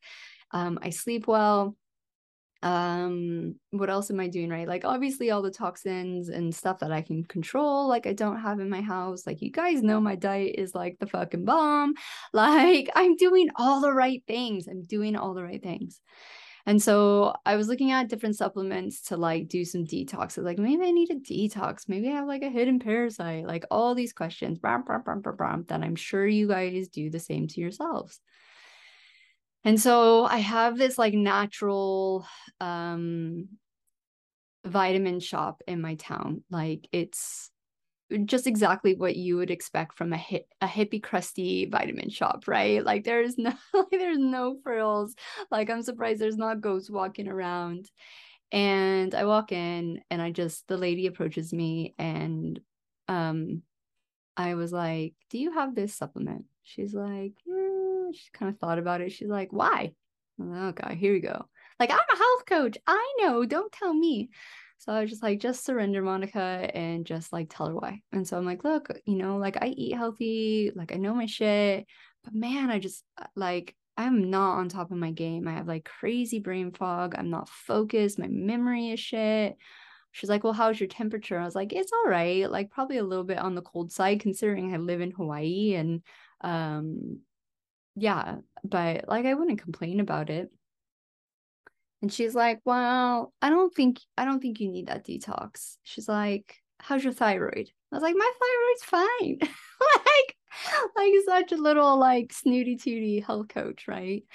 Um, 0.51 0.79
I 0.81 0.89
sleep 0.89 1.27
well 1.27 1.75
um 2.61 3.55
what 3.71 3.89
else 3.89 4.11
am 4.11 4.19
i 4.19 4.27
doing 4.27 4.49
right? 4.49 4.67
Like 4.67 4.83
obviously 4.83 5.31
all 5.31 5.41
the 5.41 5.51
toxins 5.51 6.27
and 6.27 6.53
stuff 6.53 6.79
that 6.79 6.91
i 6.91 7.01
can 7.01 7.23
control 7.23 7.87
like 7.87 8.05
i 8.05 8.13
don't 8.13 8.39
have 8.41 8.59
in 8.59 8.69
my 8.69 8.81
house. 8.81 9.25
Like 9.25 9.41
you 9.41 9.51
guys 9.51 9.81
know 9.81 10.01
my 10.01 10.15
diet 10.15 10.55
is 10.57 10.75
like 10.75 10.97
the 10.99 11.07
fucking 11.07 11.45
bomb. 11.45 11.93
Like 12.33 12.89
i'm 12.95 13.15
doing 13.15 13.49
all 13.55 13.81
the 13.81 13.93
right 13.93 14.21
things. 14.27 14.67
I'm 14.67 14.83
doing 14.83 15.15
all 15.15 15.33
the 15.33 15.43
right 15.43 15.63
things. 15.63 16.01
And 16.65 16.81
so 16.81 17.33
i 17.45 17.55
was 17.55 17.69
looking 17.69 17.91
at 17.91 18.09
different 18.09 18.35
supplements 18.35 19.03
to 19.03 19.17
like 19.17 19.47
do 19.47 19.63
some 19.63 19.85
detox. 19.85 20.37
Like 20.37 20.59
maybe 20.59 20.83
i 20.83 20.91
need 20.91 21.11
a 21.11 21.15
detox. 21.15 21.87
Maybe 21.87 22.09
i 22.09 22.11
have 22.11 22.27
like 22.27 22.43
a 22.43 22.49
hidden 22.49 22.79
parasite. 22.79 23.47
Like 23.47 23.63
all 23.71 23.95
these 23.95 24.11
questions 24.11 24.59
that 24.61 25.81
i'm 25.81 25.95
sure 25.95 26.27
you 26.27 26.47
guys 26.47 26.89
do 26.89 27.09
the 27.09 27.19
same 27.19 27.47
to 27.47 27.61
yourselves 27.61 28.19
and 29.63 29.79
so 29.79 30.25
I 30.25 30.37
have 30.39 30.77
this 30.77 30.97
like 30.97 31.13
natural 31.13 32.25
um 32.61 33.49
vitamin 34.65 35.19
shop 35.19 35.61
in 35.67 35.81
my 35.81 35.95
town. 35.95 36.43
Like 36.49 36.87
it's 36.91 37.51
just 38.25 38.47
exactly 38.47 38.95
what 38.95 39.15
you 39.15 39.37
would 39.37 39.51
expect 39.51 39.97
from 39.97 40.13
a 40.13 40.17
hip, 40.17 40.47
a 40.61 40.67
hippie 40.67 41.03
crusty 41.03 41.65
vitamin 41.65 42.09
shop, 42.09 42.47
right? 42.47 42.83
Like 42.83 43.03
there's 43.05 43.37
no 43.37 43.53
like, 43.73 43.91
there's 43.91 44.19
no 44.19 44.57
frills. 44.63 45.15
Like 45.51 45.69
I'm 45.69 45.83
surprised 45.83 46.21
there's 46.21 46.37
not 46.37 46.61
ghosts 46.61 46.89
walking 46.91 47.27
around. 47.27 47.89
And 48.51 49.15
I 49.15 49.25
walk 49.25 49.51
in 49.51 50.01
and 50.11 50.21
I 50.21 50.31
just 50.31 50.67
the 50.67 50.77
lady 50.77 51.07
approaches 51.07 51.53
me 51.53 51.95
and 51.99 52.59
um 53.09 53.63
I 54.37 54.55
was 54.55 54.71
like, 54.73 55.15
"Do 55.29 55.37
you 55.39 55.51
have 55.53 55.75
this 55.75 55.95
supplement?" 55.95 56.45
She's 56.63 56.93
like, 56.93 57.33
mm, 57.47 57.68
she 58.15 58.29
kind 58.33 58.51
of 58.51 58.59
thought 58.59 58.79
about 58.79 59.01
it. 59.01 59.11
She's 59.11 59.29
like, 59.29 59.51
why? 59.51 59.93
okay, 60.41 60.95
here 60.95 61.13
we 61.13 61.19
go. 61.19 61.45
Like, 61.79 61.91
I'm 61.91 61.97
a 61.97 62.17
health 62.17 62.45
coach. 62.45 62.77
I 62.87 63.13
know. 63.19 63.45
Don't 63.45 63.71
tell 63.71 63.93
me. 63.93 64.29
So 64.79 64.93
I 64.93 65.01
was 65.01 65.09
just 65.09 65.23
like, 65.23 65.39
just 65.39 65.65
surrender, 65.65 66.01
Monica, 66.01 66.39
and 66.73 67.05
just 67.05 67.33
like 67.33 67.47
tell 67.49 67.67
her 67.67 67.75
why. 67.75 68.01
And 68.13 68.25
so 68.25 68.37
I'm 68.37 68.45
like, 68.45 68.63
look, 68.63 68.87
you 69.05 69.17
know, 69.17 69.37
like 69.37 69.57
I 69.61 69.67
eat 69.67 69.95
healthy, 69.95 70.71
like 70.73 70.93
I 70.93 70.95
know 70.95 71.13
my 71.13 71.25
shit, 71.25 71.85
but 72.23 72.33
man, 72.33 72.71
I 72.71 72.79
just 72.79 73.03
uh, 73.17 73.25
like, 73.35 73.75
I'm 73.97 74.29
not 74.29 74.57
on 74.57 74.69
top 74.69 74.91
of 74.91 74.97
my 74.97 75.11
game. 75.11 75.49
I 75.49 75.53
have 75.53 75.67
like 75.67 75.83
crazy 75.83 76.39
brain 76.39 76.71
fog. 76.71 77.15
I'm 77.17 77.29
not 77.29 77.49
focused. 77.49 78.17
My 78.17 78.27
memory 78.29 78.91
is 78.91 79.01
shit. 79.01 79.57
She's 80.13 80.29
like, 80.29 80.45
well, 80.45 80.53
how's 80.53 80.79
your 80.79 80.87
temperature? 80.87 81.37
I 81.37 81.43
was 81.43 81.55
like, 81.55 81.73
it's 81.73 81.91
all 81.91 82.09
right. 82.09 82.49
Like, 82.49 82.71
probably 82.71 82.97
a 82.97 83.03
little 83.03 83.25
bit 83.25 83.37
on 83.37 83.55
the 83.55 83.61
cold 83.61 83.91
side, 83.91 84.21
considering 84.21 84.73
I 84.73 84.77
live 84.77 85.01
in 85.01 85.11
Hawaii 85.11 85.75
and 85.75 86.01
um 86.41 87.19
yeah, 87.99 88.37
but 88.63 89.07
like 89.07 89.25
I 89.25 89.33
wouldn't 89.33 89.61
complain 89.61 89.99
about 89.99 90.29
it. 90.29 90.51
And 92.01 92.11
she's 92.11 92.33
like, 92.35 92.61
"Well, 92.65 93.33
I 93.41 93.49
don't 93.49 93.73
think 93.73 93.99
I 94.17 94.25
don't 94.25 94.39
think 94.41 94.59
you 94.59 94.69
need 94.69 94.87
that 94.87 95.05
detox." 95.05 95.77
She's 95.83 96.07
like, 96.07 96.55
"How's 96.79 97.03
your 97.03 97.13
thyroid?" 97.13 97.71
I 97.91 97.95
was 97.95 98.03
like, 98.03 98.15
"My 98.15 98.31
thyroid's 98.39 98.83
fine." 98.83 99.39
like 100.05 100.35
like 100.95 101.13
such 101.25 101.51
a 101.51 101.61
little 101.61 101.97
like 101.97 102.33
snooty 102.33 102.75
tooty 102.77 103.19
health 103.19 103.49
coach, 103.49 103.87
right? 103.87 104.23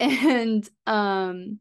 And 0.00 0.68
um 0.86 1.60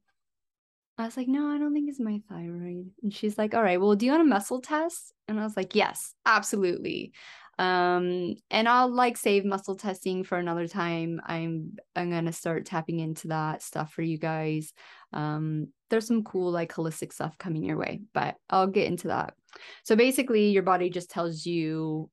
I 0.98 1.05
was 1.05 1.17
like, 1.17 1.27
"No, 1.27 1.50
I 1.50 1.58
don't 1.58 1.74
think 1.74 1.89
it's 1.89 2.00
my 2.00 2.22
thyroid." 2.29 2.91
And 3.03 3.13
she's 3.13 3.38
like, 3.38 3.53
"All 3.53 3.63
right, 3.63 3.79
well, 3.81 3.96
do 3.96 4.05
you 4.05 4.12
want 4.12 4.24
a 4.24 4.25
muscle 4.25 4.62
test?" 4.62 5.13
And 5.27 5.39
I 5.39 5.43
was 5.43 5.58
like, 5.58 5.75
"Yes, 5.75 6.13
absolutely." 6.25 7.13
Um 7.62 8.34
and 8.50 8.68
i'll 8.68 8.91
like 8.91 9.15
save 9.15 9.46
muscle 9.46 9.75
testing 9.75 10.24
for 10.24 10.38
another 10.39 10.68
time. 10.68 11.22
I'm 11.24 11.77
i'm 11.96 12.10
gonna 12.10 12.34
start 12.34 12.65
tapping 12.65 13.00
into 13.00 13.27
that 13.27 13.62
stuff 13.62 13.94
for 13.94 14.01
you 14.01 14.18
guys. 14.18 14.74
Um 15.13 15.68
there's 15.91 16.08
some 16.08 16.24
cool 16.24 16.51
like 16.51 16.74
holistic 16.74 17.13
stuff 17.13 17.38
coming 17.38 17.63
your 17.63 17.77
way 17.77 18.01
but 18.13 18.36
i'll 18.50 18.65
get 18.65 18.88
into 18.88 19.10
that. 19.10 19.36
So 19.84 19.96
basically 19.96 20.50
your 20.50 20.63
body 20.63 20.89
just 20.89 21.12
tells 21.12 21.46
you 21.46 22.10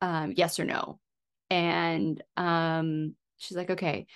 um 0.00 0.32
yes 0.36 0.58
or 0.58 0.64
no. 0.64 0.98
And 1.48 2.20
um 2.36 3.14
she's 3.38 3.56
like 3.56 3.70
okay. 3.70 4.06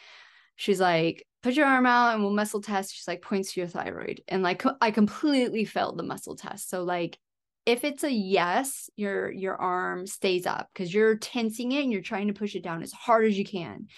She's 0.57 0.81
like 0.81 1.25
put 1.45 1.55
your 1.55 1.67
arm 1.67 1.87
out 1.87 2.15
and 2.15 2.25
we'll 2.25 2.33
muscle 2.35 2.61
test. 2.61 2.93
She's 2.93 3.07
like 3.07 3.23
points 3.23 3.53
to 3.53 3.61
your 3.61 3.69
thyroid. 3.69 4.21
And 4.27 4.43
like 4.43 4.65
i 4.81 4.91
completely 4.91 5.65
failed 5.65 5.97
the 5.97 6.03
muscle 6.03 6.35
test. 6.35 6.69
So 6.69 6.83
like 6.83 7.21
if 7.67 7.85
it's 7.85 8.05
a 8.05 8.11
yes 8.11 8.89
your 8.97 9.31
your 9.31 9.57
arm 9.57 10.07
stays 10.07 10.47
up 10.47 10.69
because 10.73 10.95
you're 10.95 11.17
tensing 11.17 11.73
it 11.73 11.83
and 11.83 11.93
you're 11.93 12.01
trying 12.01 12.29
to 12.29 12.33
push 12.33 12.55
it 12.55 12.63
down 12.63 12.83
as 12.83 12.93
hard 12.93 13.27
as 13.27 13.37
you 13.37 13.45
can. 13.45 13.89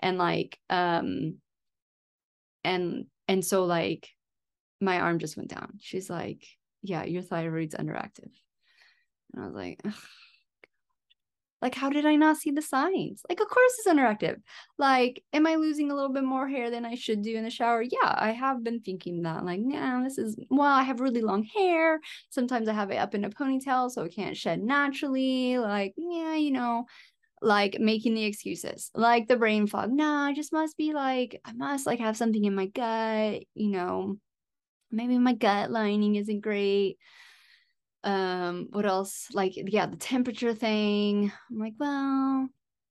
And 0.00 0.16
like 0.16 0.58
um 0.70 1.38
and 2.64 3.06
and 3.26 3.44
so 3.44 3.64
like 3.64 4.08
my 4.80 5.00
arm 5.00 5.18
just 5.18 5.36
went 5.36 5.50
down. 5.50 5.74
She's 5.80 6.08
like 6.08 6.44
yeah 6.82 7.04
your 7.04 7.22
thyroid's 7.22 7.74
underactive. 7.74 8.30
And 9.34 9.42
i 9.42 9.46
was 9.46 9.54
like 9.54 9.80
Ugh 9.84 9.92
like, 11.60 11.74
how 11.74 11.90
did 11.90 12.06
I 12.06 12.16
not 12.16 12.36
see 12.36 12.50
the 12.50 12.62
signs? 12.62 13.22
Like, 13.28 13.40
of 13.40 13.48
course 13.48 13.72
it's 13.78 13.88
underactive. 13.88 14.36
Like, 14.78 15.22
am 15.32 15.46
I 15.46 15.56
losing 15.56 15.90
a 15.90 15.94
little 15.94 16.12
bit 16.12 16.24
more 16.24 16.48
hair 16.48 16.70
than 16.70 16.84
I 16.84 16.94
should 16.94 17.22
do 17.22 17.36
in 17.36 17.44
the 17.44 17.50
shower? 17.50 17.82
Yeah, 17.82 18.14
I 18.16 18.30
have 18.30 18.62
been 18.62 18.80
thinking 18.80 19.22
that. 19.22 19.44
Like, 19.44 19.60
yeah, 19.64 20.00
this 20.04 20.18
is, 20.18 20.36
well, 20.50 20.72
I 20.72 20.82
have 20.82 21.00
really 21.00 21.22
long 21.22 21.42
hair. 21.44 22.00
Sometimes 22.30 22.68
I 22.68 22.74
have 22.74 22.90
it 22.90 22.96
up 22.96 23.14
in 23.14 23.24
a 23.24 23.30
ponytail, 23.30 23.90
so 23.90 24.02
it 24.02 24.14
can't 24.14 24.36
shed 24.36 24.62
naturally. 24.62 25.58
Like, 25.58 25.94
yeah, 25.96 26.36
you 26.36 26.52
know, 26.52 26.86
like 27.42 27.78
making 27.80 28.14
the 28.14 28.24
excuses, 28.24 28.90
like 28.94 29.28
the 29.28 29.36
brain 29.36 29.66
fog. 29.66 29.92
Nah, 29.92 30.26
I 30.26 30.34
just 30.34 30.52
must 30.52 30.76
be 30.76 30.92
like, 30.92 31.40
I 31.44 31.52
must 31.52 31.86
like 31.86 32.00
have 32.00 32.16
something 32.16 32.44
in 32.44 32.54
my 32.54 32.66
gut, 32.66 33.42
you 33.54 33.70
know, 33.70 34.16
maybe 34.90 35.18
my 35.18 35.34
gut 35.34 35.70
lining 35.70 36.16
isn't 36.16 36.40
great 36.40 36.98
um 38.04 38.68
what 38.70 38.86
else? 38.86 39.28
Like 39.32 39.54
yeah 39.56 39.86
the 39.86 39.96
temperature 39.96 40.54
thing. 40.54 41.32
I'm 41.50 41.58
like 41.58 41.74
well 41.78 42.48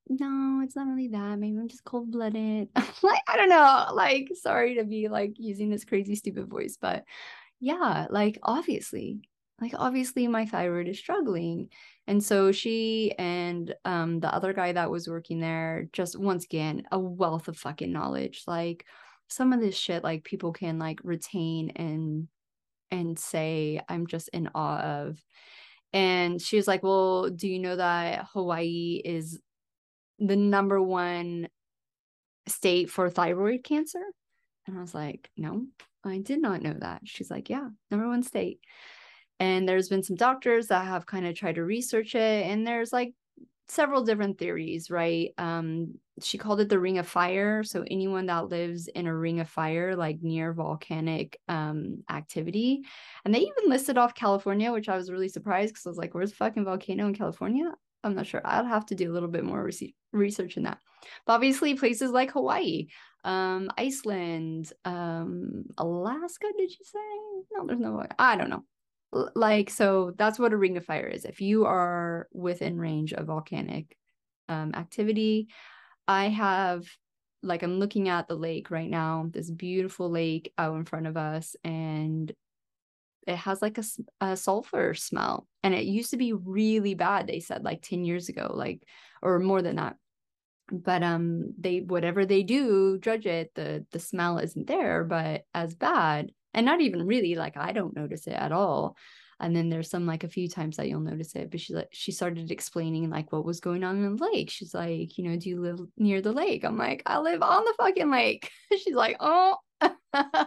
no 0.10 0.62
it's 0.64 0.76
not 0.76 0.88
really 0.88 1.10
that. 1.10 1.40
Maybe 1.40 1.58
i'm 1.58 1.68
just 1.68 1.84
cold-blooded. 1.84 2.70
Like 3.04 3.22
i 3.28 3.38
don't 3.38 3.50
know. 3.50 3.88
Like 3.94 4.30
sorry 4.42 4.76
to 4.76 4.84
be 4.84 5.08
like 5.08 5.34
using 5.38 5.70
this 5.70 5.86
crazy 5.86 6.16
stupid 6.16 6.48
voice 6.48 6.78
but 6.80 7.04
yeah 7.60 8.08
like 8.10 8.38
obviously 8.44 9.22
like 9.60 9.74
obviously 9.76 10.28
my 10.28 10.46
thyroid 10.46 10.88
is 10.88 11.00
struggling. 11.00 11.70
And 12.06 12.24
so 12.24 12.52
she 12.52 13.14
and 13.18 13.74
um 13.86 14.20
the 14.20 14.34
other 14.34 14.54
guy 14.54 14.72
that 14.74 14.92
was 14.92 15.08
working 15.08 15.40
there 15.40 15.90
just 15.94 16.20
once 16.20 16.46
again 16.46 16.84
a 16.92 17.00
wealth 17.00 17.48
of 17.48 17.58
fucking 17.58 17.92
knowledge. 17.92 18.44
Like 18.48 18.86
some 19.30 19.54
of 19.54 19.60
this 19.60 19.76
shit 19.76 20.04
like 20.04 20.24
people 20.24 20.54
can 20.54 20.80
like 20.80 21.00
retain 21.04 21.72
and 21.76 22.28
and 22.92 23.18
say 23.18 23.82
I'm 23.90 24.08
just 24.08 24.30
in 24.30 24.50
awe 24.56 24.80
of. 24.80 25.24
And 25.94 26.42
she 26.42 26.58
was 26.58 26.68
like, 26.68 26.84
Well, 26.84 27.30
do 27.30 27.48
you 27.48 27.60
know 27.60 27.76
that 27.76 28.28
Hawaii 28.34 29.02
is 29.04 29.40
the 30.20 30.36
number 30.36 30.82
one 30.82 31.48
state 32.48 32.90
for 32.90 33.10
thyroid 33.10 33.64
cancer? 33.64 34.04
And 34.68 34.78
I 34.78 34.82
was 34.82 34.94
like, 34.94 35.30
no, 35.38 35.66
I 36.04 36.20
did 36.20 36.42
not 36.42 36.62
know 36.62 36.76
that. 36.80 37.02
She's 37.06 37.32
like, 37.32 37.50
yeah, 37.50 37.70
number 37.90 38.08
one 38.08 38.24
state. 38.24 38.60
And 39.40 39.68
there's 39.68 39.88
been 39.88 40.04
some 40.04 40.16
doctors 40.16 40.68
that 40.68 40.86
have 40.86 41.06
kind 41.06 41.26
of 41.26 41.36
tried 41.36 41.56
to 41.56 41.64
research 41.64 42.16
it, 42.16 42.48
and 42.48 42.66
there's 42.66 42.92
like 42.92 43.14
several 43.70 44.04
different 44.04 44.38
theories, 44.38 44.90
right? 44.90 45.34
Um, 45.38 45.96
she 46.22 46.38
called 46.38 46.62
it 46.62 46.70
the 46.70 46.80
ring 46.80 46.98
of 46.98 47.08
fire. 47.08 47.64
So 47.64 47.84
anyone 47.90 48.26
that 48.28 48.50
lives 48.50 48.88
in 48.88 49.08
a 49.08 49.16
ring 49.16 49.40
of 49.40 49.50
fire, 49.50 49.96
like 49.96 50.22
near 50.22 50.54
volcanic 50.54 51.40
um 51.48 52.04
activity. 52.10 52.84
And 53.26 53.34
they 53.34 53.40
even 53.40 53.70
listed 53.70 53.98
off 53.98 54.16
California, 54.16 54.72
which 54.72 54.90
I 54.90 54.96
was 54.96 55.12
really 55.12 55.30
surprised 55.30 55.74
because 55.74 55.86
I 55.86 55.90
was 55.90 55.98
like, 55.98 56.14
where's 56.14 56.32
the 56.32 56.38
fucking 56.38 56.66
volcano 56.66 57.08
in 57.08 57.14
California? 57.14 57.72
I'm 58.04 58.16
not 58.16 58.28
sure. 58.28 58.42
I'll 58.46 58.66
have 58.66 58.86
to 58.88 58.96
do 58.96 59.12
a 59.12 59.14
little 59.14 59.30
bit 59.30 59.44
more 59.44 59.64
re- 59.64 59.96
research 60.12 60.58
in 60.58 60.64
that. 60.64 60.80
But 61.26 61.34
obviously, 61.34 61.76
places 61.76 62.12
like 62.12 62.32
Hawaii, 62.32 62.88
um, 63.24 63.70
Iceland, 63.78 64.72
um, 64.86 65.66
Alaska, 65.78 66.48
did 66.58 66.72
you 66.72 66.86
say? 66.86 67.46
No, 67.52 67.68
there's 67.68 67.80
no, 67.80 68.06
I 68.18 68.38
don't 68.38 68.50
know. 68.50 68.64
Like, 69.36 69.70
so 69.70 70.14
that's 70.18 70.40
what 70.40 70.54
a 70.54 70.58
ring 70.58 70.78
of 70.78 70.86
fire 70.86 71.08
is. 71.08 71.26
If 71.26 71.42
you 71.42 71.66
are 71.66 72.28
within 72.34 72.78
range 72.78 73.14
of 73.14 73.28
volcanic 73.28 73.96
um, 74.50 74.74
activity, 74.76 75.48
I 76.08 76.30
have, 76.30 76.86
like, 77.44 77.64
I'm 77.64 77.80
looking 77.80 78.10
at 78.10 78.28
the 78.28 78.36
lake 78.36 78.72
right 78.72 78.90
now, 78.90 79.28
this 79.30 79.52
beautiful 79.52 80.10
lake 80.10 80.54
out 80.58 80.76
in 80.76 80.86
front 80.86 81.08
of 81.08 81.18
us, 81.18 81.56
and 81.64 82.32
it 83.28 83.36
has 83.36 83.62
like 83.62 83.78
a, 83.78 83.84
a 84.22 84.38
sulfur 84.38 84.94
smell 84.94 85.48
and 85.62 85.76
it 85.76 85.84
used 85.86 86.12
to 86.12 86.18
be 86.18 86.34
really 86.34 86.96
bad 86.96 87.28
they 87.28 87.42
said 87.42 87.64
like 87.64 87.82
10 87.82 88.06
years 88.06 88.30
ago 88.30 88.52
like 88.56 88.82
or 89.22 89.38
more 89.38 89.62
than 89.62 89.76
that 89.76 89.98
but 90.72 91.04
um 91.04 91.54
they 91.60 91.82
whatever 91.82 92.26
they 92.26 92.42
do 92.42 92.98
judge 93.00 93.26
it 93.26 93.52
the 93.56 93.86
the 93.92 94.00
smell 94.00 94.38
isn't 94.38 94.68
there 94.68 95.04
but 95.04 95.44
as 95.54 95.76
bad 95.76 96.32
and 96.54 96.66
not 96.66 96.82
even 96.82 97.06
really 97.06 97.36
like 97.36 97.58
i 97.58 97.72
don't 97.72 97.96
notice 97.96 98.28
it 98.28 98.34
at 98.34 98.52
all. 98.52 98.96
And 99.40 99.56
then 99.56 99.70
there's 99.70 99.90
some 99.90 100.08
like 100.08 100.24
a 100.24 100.30
few 100.30 100.50
times 100.50 100.78
that 100.78 100.90
you'll 100.90 101.00
notice 101.00 101.36
it 101.36 101.52
but 101.52 101.60
she 101.60 101.74
like 101.74 101.90
she 101.92 102.12
started 102.12 102.50
explaining 102.50 103.10
like 103.10 103.32
what 103.32 103.46
was 103.46 103.60
going 103.60 103.84
on 103.84 104.04
in 104.04 104.16
the 104.16 104.30
lake. 104.32 104.50
She's 104.50 104.74
like 104.74 105.18
you 105.18 105.30
know 105.30 105.38
do 105.38 105.50
you 105.50 105.62
live 105.62 105.80
near 105.98 106.22
the 106.22 106.32
lake? 106.32 106.64
I'm 106.64 106.78
like 106.78 107.04
i 107.06 107.20
live 107.20 107.42
on 107.42 107.64
the 107.64 107.74
fucking 107.78 108.10
lake. 108.10 108.50
She's 108.78 108.96
like 108.96 109.18
oh. 109.20 109.58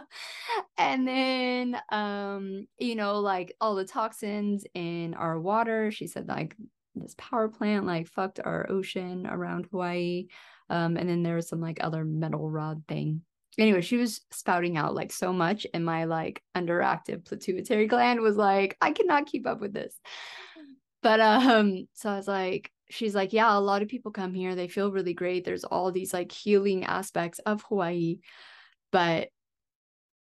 And 0.77 1.07
then 1.07 1.81
um 1.89 2.67
you 2.77 2.95
know 2.95 3.19
like 3.19 3.55
all 3.61 3.75
the 3.75 3.85
toxins 3.85 4.65
in 4.73 5.13
our 5.13 5.39
water 5.39 5.91
she 5.91 6.07
said 6.07 6.27
like 6.27 6.55
this 6.95 7.15
power 7.17 7.47
plant 7.47 7.85
like 7.85 8.07
fucked 8.07 8.41
our 8.43 8.69
ocean 8.69 9.25
around 9.25 9.67
hawaii. 9.71 10.27
Um 10.69 10.97
and 10.97 11.07
then 11.07 11.23
there 11.23 11.35
was 11.35 11.47
some 11.47 11.61
like 11.61 11.77
other 11.81 12.03
metal 12.03 12.49
rod 12.49 12.83
thing 12.89 13.21
anyway 13.57 13.81
she 13.81 13.97
was 13.97 14.21
spouting 14.31 14.77
out 14.77 14.95
like 14.95 15.11
so 15.11 15.33
much 15.33 15.67
and 15.73 15.85
my 15.85 16.05
like 16.05 16.41
underactive 16.55 17.27
pituitary 17.27 17.87
gland 17.87 18.21
was 18.21 18.37
like 18.37 18.77
i 18.81 18.91
cannot 18.91 19.25
keep 19.25 19.47
up 19.47 19.59
with 19.59 19.73
this. 19.73 19.95
But 21.03 21.19
um 21.19 21.87
so 21.93 22.09
i 22.09 22.17
was 22.17 22.27
like 22.27 22.71
she's 22.89 23.15
like 23.15 23.33
yeah 23.33 23.57
a 23.57 23.59
lot 23.59 23.81
of 23.81 23.87
people 23.87 24.11
come 24.11 24.33
here. 24.33 24.55
They 24.55 24.67
feel 24.67 24.91
really 24.91 25.13
great. 25.13 25.45
There's 25.45 25.63
all 25.63 25.91
these 25.91 26.13
like 26.13 26.31
healing 26.31 26.83
aspects 26.83 27.39
of 27.39 27.63
hawaii. 27.63 28.19
But 28.91 29.29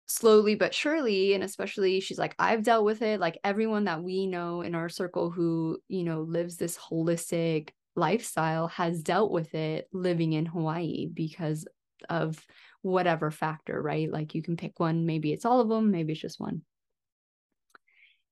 slowly 0.09 0.55
but 0.55 0.73
surely 0.73 1.35
and 1.35 1.43
especially 1.43 1.99
she's 1.99 2.19
like 2.19 2.35
I've 2.39 2.63
dealt 2.63 2.85
with 2.85 3.03
it. 3.03 3.21
Like 3.21 3.39
everyone 3.45 3.85
that 3.85 4.03
we 4.03 4.27
know 4.27 4.63
in 4.63 4.75
our 4.75 4.89
circle 4.89 5.31
who 5.31 5.79
you 5.89 6.05
know 6.05 6.23
lives 6.23 6.57
this 6.57 6.77
holistic 6.77 7.71
lifestyle 7.97 8.69
has 8.69 9.03
dealt 9.03 9.31
with 9.33 9.55
it 9.55 9.89
living 9.93 10.33
in 10.33 10.47
Hawaii 10.47 11.09
because 11.13 11.67
of 12.11 12.45
whatever 12.87 13.31
factor 13.31 13.81
right? 13.83 14.11
Like 14.11 14.35
you 14.35 14.43
can 14.43 14.57
pick 14.57 14.79
one 14.79 15.07
maybe 15.07 15.33
it's 15.33 15.45
all 15.45 15.61
of 15.61 15.69
them 15.69 15.91
maybe 15.91 16.13
it's 16.13 16.23
just 16.23 16.41
one. 16.41 16.63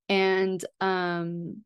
And 0.09 0.65
um 0.81 1.65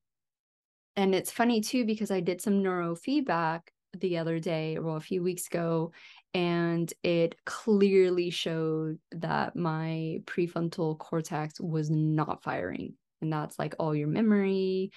and 0.96 1.14
it's 1.14 1.30
funny 1.30 1.60
too 1.60 1.84
because 1.84 2.10
I 2.10 2.20
did 2.20 2.40
some 2.40 2.62
neurofeedback 2.62 3.60
the 3.96 4.18
other 4.18 4.38
day 4.38 4.78
well 4.78 4.96
a 4.96 5.00
few 5.00 5.22
weeks 5.22 5.46
ago 5.46 5.92
and 6.34 6.92
it 7.02 7.36
clearly 7.44 8.30
showed 8.30 8.98
that 9.12 9.56
my 9.56 10.18
prefrontal 10.24 10.98
cortex 10.98 11.60
was 11.60 11.90
not 11.90 12.42
firing 12.42 12.94
and 13.22 13.32
that's 13.32 13.58
like 13.58 13.74
all 13.78 13.94
your 13.94 14.08
memory 14.08 14.92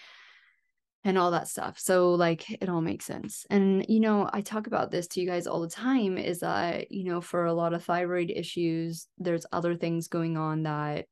and 1.03 1.17
all 1.17 1.31
that 1.31 1.47
stuff 1.47 1.79
so 1.79 2.13
like 2.13 2.49
it 2.61 2.69
all 2.69 2.81
makes 2.81 3.05
sense 3.05 3.45
and 3.49 3.85
you 3.89 3.99
know 3.99 4.29
i 4.33 4.41
talk 4.41 4.67
about 4.67 4.91
this 4.91 5.07
to 5.07 5.19
you 5.19 5.27
guys 5.27 5.47
all 5.47 5.61
the 5.61 5.67
time 5.67 6.17
is 6.17 6.39
that 6.39 6.91
you 6.91 7.05
know 7.05 7.21
for 7.21 7.45
a 7.45 7.53
lot 7.53 7.73
of 7.73 7.83
thyroid 7.83 8.29
issues 8.29 9.07
there's 9.17 9.45
other 9.51 9.75
things 9.75 10.07
going 10.07 10.37
on 10.37 10.63
that 10.63 11.05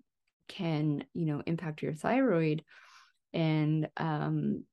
can 0.48 1.04
you 1.14 1.26
know 1.26 1.42
impact 1.46 1.82
your 1.82 1.94
thyroid 1.94 2.64
and 3.34 3.90
um 3.98 4.64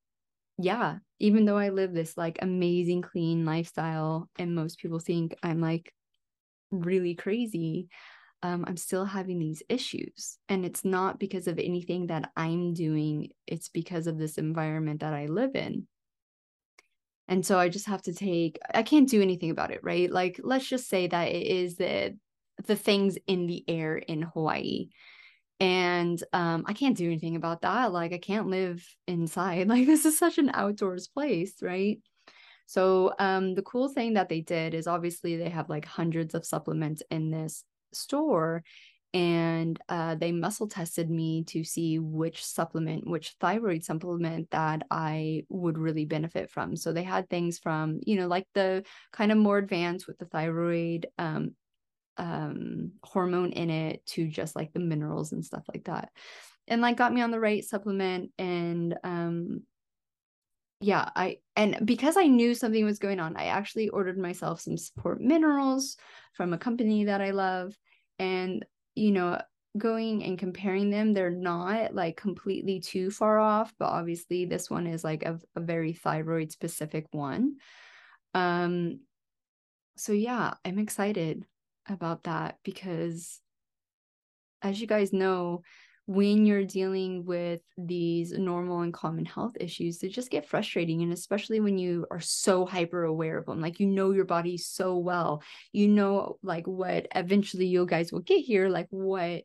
yeah, 0.57 0.97
even 1.19 1.45
though 1.45 1.57
I 1.57 1.69
live 1.69 1.93
this 1.93 2.17
like 2.17 2.39
amazing 2.41 3.01
clean 3.03 3.45
lifestyle 3.45 4.29
and 4.39 4.55
most 4.55 4.79
people 4.79 4.99
think 4.99 5.35
I'm 5.43 5.61
like 5.61 5.93
really 6.71 7.15
crazy, 7.15 7.89
um, 8.43 8.65
I'm 8.67 8.77
still 8.77 9.05
having 9.05 9.39
these 9.39 9.63
issues. 9.69 10.37
And 10.49 10.65
it's 10.65 10.85
not 10.85 11.19
because 11.19 11.47
of 11.47 11.59
anything 11.59 12.07
that 12.07 12.31
I'm 12.35 12.73
doing, 12.73 13.29
it's 13.45 13.69
because 13.69 14.07
of 14.07 14.17
this 14.17 14.37
environment 14.37 15.01
that 15.01 15.13
I 15.13 15.25
live 15.25 15.55
in. 15.55 15.87
And 17.27 17.45
so 17.45 17.59
I 17.59 17.69
just 17.69 17.87
have 17.87 18.01
to 18.03 18.13
take, 18.13 18.57
I 18.73 18.83
can't 18.83 19.09
do 19.09 19.21
anything 19.21 19.49
about 19.49 19.71
it, 19.71 19.81
right? 19.83 20.09
Like, 20.09 20.39
let's 20.43 20.67
just 20.67 20.87
say 20.87 21.07
that 21.07 21.29
it 21.29 21.47
is 21.47 21.75
the 21.75 22.17
the 22.65 22.75
things 22.75 23.19
in 23.27 23.45
the 23.45 23.63
air 23.67 23.97
in 23.97 24.23
Hawaii 24.23 24.89
and 25.59 26.23
um 26.33 26.63
i 26.67 26.73
can't 26.73 26.97
do 26.97 27.05
anything 27.07 27.35
about 27.35 27.61
that 27.61 27.91
like 27.91 28.13
i 28.13 28.17
can't 28.17 28.47
live 28.47 28.85
inside 29.07 29.67
like 29.69 29.85
this 29.85 30.05
is 30.05 30.17
such 30.17 30.37
an 30.37 30.51
outdoors 30.53 31.07
place 31.07 31.55
right 31.61 31.99
so 32.67 33.13
um 33.19 33.55
the 33.55 33.61
cool 33.63 33.89
thing 33.89 34.13
that 34.13 34.29
they 34.29 34.41
did 34.41 34.73
is 34.73 34.87
obviously 34.87 35.35
they 35.35 35.49
have 35.49 35.69
like 35.69 35.85
hundreds 35.85 36.35
of 36.35 36.45
supplements 36.45 37.01
in 37.09 37.31
this 37.31 37.63
store 37.93 38.63
and 39.13 39.79
uh, 39.87 40.15
they 40.15 40.31
muscle 40.31 40.67
tested 40.67 41.09
me 41.09 41.43
to 41.45 41.63
see 41.63 41.97
which 41.97 42.43
supplement 42.43 43.07
which 43.09 43.35
thyroid 43.39 43.83
supplement 43.83 44.49
that 44.51 44.83
i 44.91 45.43
would 45.49 45.77
really 45.77 46.05
benefit 46.05 46.49
from. 46.51 46.75
So 46.75 46.91
they 46.91 47.03
had 47.03 47.29
things 47.29 47.57
from 47.57 47.99
you 48.05 48.17
know 48.17 48.27
like 48.27 48.47
the 48.53 48.83
kind 49.11 49.31
of 49.31 49.37
more 49.37 49.57
advanced 49.57 50.07
with 50.07 50.17
the 50.17 50.25
thyroid 50.25 51.07
um, 51.17 51.55
um 52.17 52.91
hormone 53.03 53.51
in 53.53 53.69
it 53.69 54.05
to 54.07 54.27
just 54.27 54.55
like 54.55 54.73
the 54.73 54.79
minerals 54.79 55.31
and 55.31 55.43
stuff 55.43 55.63
like 55.73 55.85
that. 55.85 56.09
And 56.67 56.81
like 56.81 56.97
got 56.97 57.13
me 57.13 57.21
on 57.21 57.31
the 57.31 57.39
right 57.39 57.63
supplement 57.63 58.31
and 58.37 58.97
um 59.03 59.61
yeah 60.79 61.09
i 61.15 61.37
and 61.55 61.77
because 61.85 62.17
i 62.17 62.27
knew 62.27 62.53
something 62.53 62.85
was 62.85 62.99
going 62.99 63.19
on 63.19 63.35
i 63.35 63.45
actually 63.45 63.89
ordered 63.89 64.17
myself 64.17 64.61
some 64.61 64.77
support 64.77 65.19
minerals 65.19 65.97
from 66.33 66.53
a 66.53 66.57
company 66.57 67.05
that 67.05 67.21
i 67.21 67.31
love 67.31 67.75
and 68.19 68.65
you 68.95 69.11
know 69.11 69.41
going 69.77 70.23
and 70.23 70.39
comparing 70.39 70.89
them 70.89 71.13
they're 71.13 71.29
not 71.29 71.93
like 71.93 72.17
completely 72.17 72.79
too 72.79 73.11
far 73.11 73.39
off 73.39 73.73
but 73.77 73.89
obviously 73.89 74.45
this 74.45 74.69
one 74.69 74.87
is 74.87 75.03
like 75.03 75.23
a, 75.23 75.39
a 75.55 75.59
very 75.59 75.93
thyroid 75.93 76.51
specific 76.51 77.05
one. 77.11 77.55
Um 78.33 79.01
so 79.95 80.13
yeah 80.13 80.53
i'm 80.63 80.79
excited 80.79 81.45
about 81.89 82.23
that 82.23 82.57
because 82.63 83.39
as 84.61 84.79
you 84.79 84.87
guys 84.87 85.11
know 85.13 85.61
when 86.07 86.45
you're 86.45 86.63
dealing 86.63 87.25
with 87.25 87.59
these 87.77 88.31
normal 88.31 88.79
and 88.79 88.93
common 88.93 89.25
health 89.25 89.57
issues 89.59 89.97
they 89.97 90.07
just 90.07 90.31
get 90.31 90.47
frustrating 90.47 91.01
and 91.01 91.11
especially 91.11 91.59
when 91.59 91.77
you 91.77 92.07
are 92.09 92.21
so 92.21 92.65
hyper 92.65 93.03
aware 93.03 93.37
of 93.37 93.45
them 93.45 93.59
like 93.59 93.81
you 93.81 93.85
know 93.85 94.11
your 94.11 94.25
body 94.25 94.57
so 94.57 94.97
well. 94.97 95.43
You 95.73 95.89
know 95.89 96.39
like 96.41 96.65
what 96.65 97.07
eventually 97.13 97.67
you 97.67 97.85
guys 97.85 98.11
will 98.11 98.21
get 98.21 98.39
here 98.39 98.69
like 98.69 98.87
what 98.89 99.43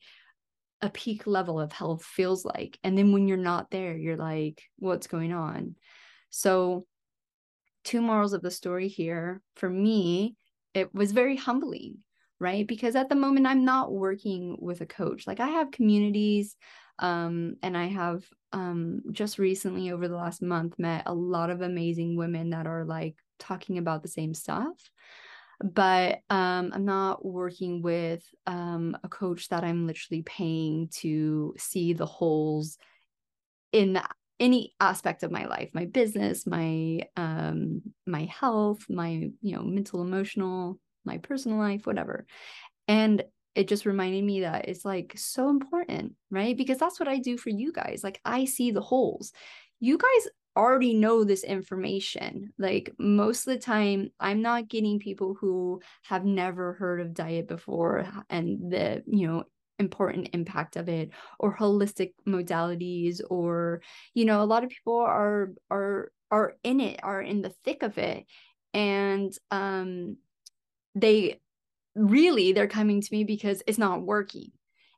a 0.81 0.91
peak 0.91 1.27
level 1.27 1.61
of 1.61 1.73
health 1.73 2.05
feels 2.05 2.45
like 2.45 2.79
and 2.85 2.97
then 2.97 3.13
when 3.13 3.27
you're 3.27 3.37
not 3.37 3.71
there 3.71 3.97
you're 3.97 4.17
like 4.17 4.63
what's 4.79 5.09
going 5.09 5.33
on? 5.33 5.75
So 6.31 6.87
two 7.83 8.01
morals 8.01 8.35
of 8.35 8.43
the 8.43 8.53
story 8.53 8.87
here. 8.87 9.43
For 9.57 9.69
me 9.69 10.37
it 10.75 10.95
was 10.95 11.11
very 11.11 11.37
humbling 11.37 11.99
right? 12.43 12.67
Because 12.67 12.97
at 12.97 13.09
the 13.09 13.15
moment 13.15 13.47
i'm 13.47 13.65
not 13.65 13.93
working 13.93 14.57
with 14.61 14.81
a 14.81 14.87
coach. 14.87 15.27
Like 15.27 15.41
i 15.41 15.49
have 15.49 15.71
communities 15.71 16.57
um, 16.99 17.57
and 17.63 17.77
i 17.77 17.87
have 17.87 18.25
um, 18.53 19.01
just 19.13 19.39
recently 19.39 19.93
over 19.93 20.09
the 20.09 20.17
last 20.17 20.43
month 20.43 20.79
met 20.79 21.05
a 21.07 21.15
lot 21.15 21.49
of 21.49 21.63
amazing 21.63 22.17
women 22.17 22.51
that 22.51 22.67
are 22.67 22.85
like 22.85 23.17
talking 23.39 23.79
about 23.79 24.03
the 24.03 24.09
same 24.09 24.35
stuff. 24.35 24.77
But 25.63 26.19
um, 26.29 26.73
i'm 26.75 26.85
not 26.85 27.25
working 27.25 27.83
with 27.83 28.23
um, 28.47 28.97
a 29.05 29.09
coach 29.09 29.49
that 29.49 29.63
i'm 29.65 29.87
literally 29.87 30.23
paying 30.23 30.89
to 31.01 31.55
see 31.57 31.93
the 31.93 32.07
holes 32.07 32.79
in 33.71 34.01
any 34.41 34.75
aspect 34.81 35.23
of 35.23 35.31
my 35.31 35.47
life 35.47 35.71
my 35.73 35.85
business 35.85 36.47
my 36.47 37.01
um 37.17 37.81
my 38.07 38.25
health 38.25 38.81
my 38.89 39.31
you 39.41 39.55
know 39.55 39.63
mental 39.63 40.03
emotional 40.03 40.81
my 41.05 41.19
personal 41.19 41.59
life, 41.59 41.87
whatever. 41.87 42.27
And 42.89 43.23
it 43.55 43.69
just 43.69 43.87
reminded 43.87 44.25
me 44.25 44.41
that 44.41 44.69
it's 44.69 44.85
like 44.85 45.13
so 45.17 45.51
important, 45.51 46.15
right? 46.31 46.57
Because 46.57 46.79
that's 46.79 46.99
what 46.99 47.09
I 47.09 47.19
do 47.19 47.37
for 47.37 47.51
you 47.51 47.73
guys. 47.73 48.03
Like 48.03 48.21
I 48.25 48.47
see 48.47 48.71
the 48.71 48.81
holes. 48.81 49.33
You 49.81 49.99
guys 49.99 50.29
already 50.57 50.95
know 50.95 51.25
this 51.25 51.45
information. 51.45 52.53
Like 52.59 52.93
most 52.99 53.47
of 53.47 53.55
the 53.55 53.61
time, 53.61 54.11
I'm 54.21 54.43
not 54.43 54.69
getting 54.69 54.99
people 54.99 55.35
who 55.39 55.81
have 56.05 56.25
never 56.25 56.75
heard 56.75 57.01
of 57.01 57.15
diet 57.15 57.49
before 57.49 58.07
and 58.31 58.73
the, 58.73 59.03
you 59.07 59.27
know, 59.27 59.45
important 59.79 60.31
impact 60.33 60.77
of 60.77 60.89
it 60.89 61.11
or 61.39 61.57
holistic 61.57 62.13
modalities 62.27 63.21
or 63.31 63.83
you 64.15 64.25
know 64.25 64.43
a 64.43 64.45
lot 64.45 64.63
of 64.63 64.71
people 64.71 64.99
are 64.99 65.51
are 65.71 66.13
are 66.31 66.55
in 66.63 66.79
it 66.81 67.01
are 67.03 67.21
in 67.21 67.43
the 67.43 67.51
thick 67.65 67.83
of 67.83 67.99
it 67.99 68.25
and 68.73 69.33
um 69.51 70.17
they 70.95 71.41
really 71.95 72.53
they're 72.53 72.69
coming 72.69 73.01
to 73.01 73.09
me 73.13 73.25
because 73.25 73.63
it's 73.67 73.79
not 73.79 74.03
working. 74.03 74.51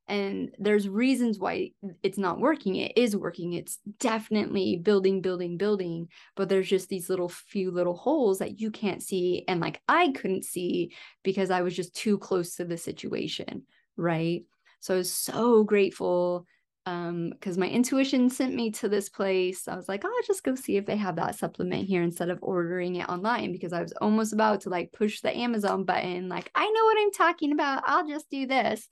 And 0.07 0.55
there's 0.59 0.87
reasons 0.87 1.39
why 1.39 1.71
it's 2.03 2.19
not 2.19 2.39
working. 2.39 2.77
It 2.77 2.93
is 2.95 3.17
working. 3.17 3.55
It's 3.55 3.79
definitely 4.01 4.77
building 4.77 5.23
building 5.23 5.57
building. 5.57 6.09
But 6.37 6.51
there's 6.51 6.69
just 6.69 6.91
these 6.91 7.09
little 7.09 7.31
few 7.31 7.71
little 7.71 7.97
holes 7.97 8.39
that 8.41 8.61
you 8.61 8.71
can't 8.71 9.03
see 9.03 9.45
and 9.49 9.61
like 9.61 9.81
i 9.89 10.13
couldn't 10.13 10.45
see 10.45 10.93
because 11.23 11.51
i 11.51 11.63
was 11.63 11.75
just 11.75 11.95
too 11.95 12.19
close 12.19 12.57
to 12.57 12.65
the 12.65 12.77
situation 12.77 13.63
right? 13.97 14.43
So 14.81 14.95
i 14.95 14.99
was 14.99 15.13
so 15.13 15.65
grateful 15.65 16.47
um 16.87 17.31
because 17.31 17.57
my 17.57 17.69
intuition 17.69 18.29
sent 18.29 18.55
me 18.55 18.71
to 18.71 18.89
this 18.89 19.09
place 19.09 19.69
i 19.69 19.75
was 19.75 19.89
like 19.89 20.05
oh, 20.05 20.09
i'll 20.09 20.27
just 20.27 20.45
go 20.45 20.55
see 20.55 20.77
if 20.77 20.85
they 20.85 20.97
have 20.97 21.17
that 21.17 21.35
supplement 21.35 21.87
here 21.87 22.03
instead 22.03 22.29
of 22.29 22.39
ordering 22.43 22.97
it 22.97 23.09
online 23.09 23.53
because 23.53 23.73
i 23.73 23.81
was 23.81 23.93
almost 24.01 24.33
about 24.33 24.61
to 24.61 24.69
like 24.69 24.93
push 24.93 25.21
the 25.21 25.35
amazon 25.35 25.85
button 25.85 26.29
like 26.29 26.51
i 26.55 26.65
know 26.65 26.85
what 26.85 26.99
i'm 27.01 27.13
talking 27.13 27.53
about 27.53 27.83
i'll 27.87 28.07
just 28.07 28.29
do 28.29 28.47
this 28.47 28.89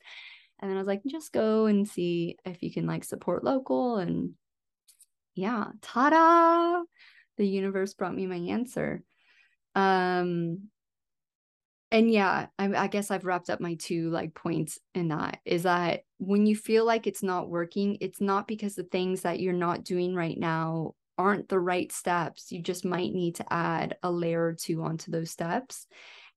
and 0.61 0.71
then 0.71 0.77
i 0.77 0.81
was 0.81 0.87
like 0.87 1.03
just 1.07 1.33
go 1.33 1.67
and 1.67 1.87
see 1.87 2.37
if 2.47 2.63
you 2.63 2.73
can 2.73 2.87
like 2.87 3.05
support 3.05 3.45
local 3.45 3.97
and 3.97 4.31
yeah 5.35 5.67
ta-da! 5.81 6.83
The 7.39 7.47
universe 7.47 7.95
brought 7.95 8.15
me 8.15 8.27
my 8.27 8.37
answer. 8.37 9.03
Um 9.75 10.69
and 11.93 12.11
yeah 12.11 12.47
I, 12.59 12.75
I, 12.75 12.87
guess 12.89 13.11
i've 13.13 13.25
wrapped 13.25 13.51
up 13.51 13.61
my 13.61 13.75
two 13.75 14.11
like 14.11 14.35
points 14.35 14.81
in 14.95 15.09
that 15.09 15.39
is 15.45 15.63
that 15.63 16.01
when 16.19 16.47
you 16.47 16.57
feel 16.57 16.85
like 16.85 17.07
it's 17.07 17.23
not 17.23 17.49
working 17.49 17.99
it's 18.01 18.21
not 18.21 18.49
because 18.49 18.75
the 18.75 18.83
things 18.83 19.21
that 19.21 19.39
you're 19.39 19.53
not 19.53 19.85
doing 19.85 20.15
right 20.15 20.39
now 20.39 20.95
aren't 21.19 21.49
the 21.49 21.61
right 21.61 21.91
steps. 21.93 22.51
You 22.51 22.61
just 22.61 22.85
might 22.85 23.13
need 23.13 23.37
to 23.37 23.53
add 23.53 23.97
a 24.03 24.11
layer 24.11 24.47
or 24.47 24.55
two 24.55 24.83
onto 24.83 25.11
those 25.11 25.31
steps 25.31 25.87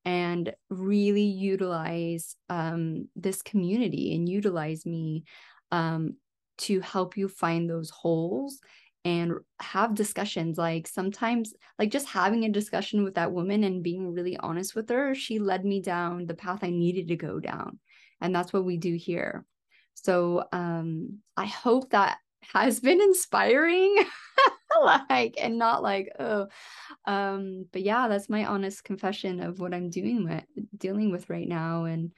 and 0.04 0.54
really 0.70 1.24
utilize 1.24 2.36
um, 2.50 3.08
this 3.16 3.42
community 3.42 4.14
and 4.14 4.30
utilize 4.30 4.86
me 4.86 5.24
um, 5.72 6.16
to 6.58 6.80
help 6.82 7.18
you 7.18 7.28
find 7.28 7.70
those 7.70 7.90
holes 7.90 8.60
and 9.06 9.34
have 9.62 9.94
discussions 9.94 10.58
like 10.58 10.88
sometimes 10.88 11.54
like 11.78 11.92
just 11.92 12.08
having 12.08 12.44
a 12.44 12.50
discussion 12.50 13.04
with 13.04 13.14
that 13.14 13.32
woman 13.32 13.64
and 13.64 13.84
being 13.84 14.12
really 14.12 14.36
honest 14.38 14.76
with 14.76 14.90
her 14.90 15.14
she 15.14 15.38
led 15.40 15.64
me 15.64 15.80
down 15.80 16.26
the 16.26 16.34
path 16.34 16.64
i 16.64 16.70
needed 16.70 17.08
to 17.08 17.16
go 17.16 17.40
down 17.40 17.80
and 18.22 18.36
that's 18.36 18.52
what 18.52 18.66
we 18.66 18.78
do 18.78 18.96
here. 18.96 19.46
So 19.94 20.46
um 20.52 21.20
i 21.38 21.46
hope 21.46 21.92
that 21.92 22.18
has 22.54 22.80
been 22.80 23.02
inspiring 23.02 24.06
like 24.84 25.36
and 25.42 25.58
not 25.58 25.82
like 25.82 26.12
oh 26.20 26.48
um 27.06 27.66
but 27.72 27.82
yeah 27.82 28.08
that's 28.08 28.30
my 28.30 28.46
honest 28.46 28.84
confession 28.84 29.40
of 29.40 29.60
what 29.60 29.74
i'm 29.74 29.90
doing 29.90 30.26
with 30.26 30.44
dealing 30.78 31.12
with 31.12 31.30
right 31.30 31.48
now 31.48 31.86
and 31.86 32.12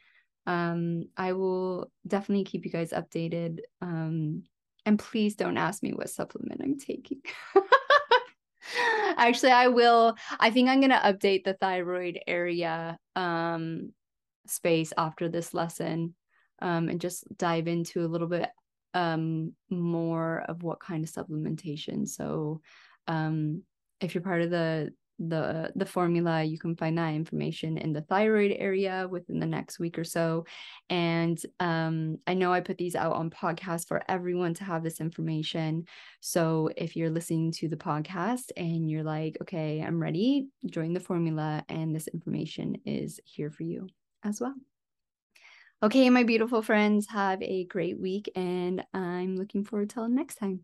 um 0.47 1.03
i 1.15 1.33
will 1.33 1.89
definitely 2.07 2.43
keep 2.43 2.65
you 2.65 2.71
guys 2.71 2.91
updated 2.91 3.59
um 3.81 4.43
and 4.87 4.97
please 4.97 5.35
don't 5.35 5.57
ask 5.57 5.83
me 5.83 5.91
what 5.91 6.09
supplement 6.09 6.61
I'm 6.63 6.79
taking. 6.79 7.19
Actually, 9.17 9.51
I 9.51 9.67
will. 9.67 10.15
I 10.39 10.49
think 10.49 10.69
I'm 10.69 10.79
going 10.79 10.91
to 10.91 10.95
update 10.95 11.43
the 11.43 11.55
thyroid 11.55 12.19
area 12.25 12.97
um, 13.13 13.91
space 14.47 14.93
after 14.97 15.27
this 15.27 15.53
lesson 15.53 16.15
um, 16.61 16.87
and 16.87 17.01
just 17.01 17.25
dive 17.37 17.67
into 17.67 18.05
a 18.05 18.07
little 18.07 18.29
bit 18.29 18.49
um, 18.93 19.51
more 19.69 20.45
of 20.47 20.63
what 20.63 20.79
kind 20.79 21.03
of 21.03 21.11
supplementation. 21.11 22.07
So, 22.07 22.61
um, 23.07 23.63
if 23.99 24.15
you're 24.15 24.23
part 24.23 24.41
of 24.41 24.51
the 24.51 24.93
the 25.19 25.71
the 25.75 25.85
formula 25.85 26.43
you 26.43 26.59
can 26.59 26.75
find 26.75 26.97
that 26.97 27.13
information 27.13 27.77
in 27.77 27.93
the 27.93 28.01
thyroid 28.01 28.55
area 28.57 29.07
within 29.09 29.39
the 29.39 29.45
next 29.45 29.79
week 29.79 29.97
or 29.97 30.03
so. 30.03 30.45
And 30.89 31.39
um, 31.59 32.17
i 32.27 32.33
know 32.33 32.53
i 32.53 32.61
put 32.61 32.77
these 32.77 32.95
out 32.95 33.13
on 33.13 33.29
podcast 33.29 33.87
for 33.87 34.01
everyone 34.09 34.53
to 34.55 34.63
have 34.63 34.83
this 34.83 34.99
information. 35.01 35.85
So 36.19 36.69
if 36.77 36.95
you're 36.95 37.09
listening 37.09 37.51
to 37.53 37.67
the 37.67 37.77
podcast 37.77 38.51
and 38.55 38.89
you're 38.89 39.03
like 39.03 39.37
okay 39.41 39.81
i'm 39.81 40.01
ready 40.01 40.47
join 40.65 40.93
the 40.93 40.99
formula 40.99 41.63
and 41.69 41.95
this 41.95 42.07
information 42.07 42.77
is 42.85 43.19
here 43.25 43.51
for 43.51 43.63
you 43.63 43.87
as 44.23 44.41
well. 44.41 44.55
Okay 45.83 46.09
my 46.09 46.23
beautiful 46.23 46.61
friends 46.61 47.07
have 47.07 47.41
a 47.41 47.65
great 47.65 47.99
week 47.99 48.31
and 48.35 48.83
i'm 48.93 49.35
looking 49.35 49.63
forward 49.63 49.89
till 49.89 50.07
next 50.07 50.35
time 50.35 50.63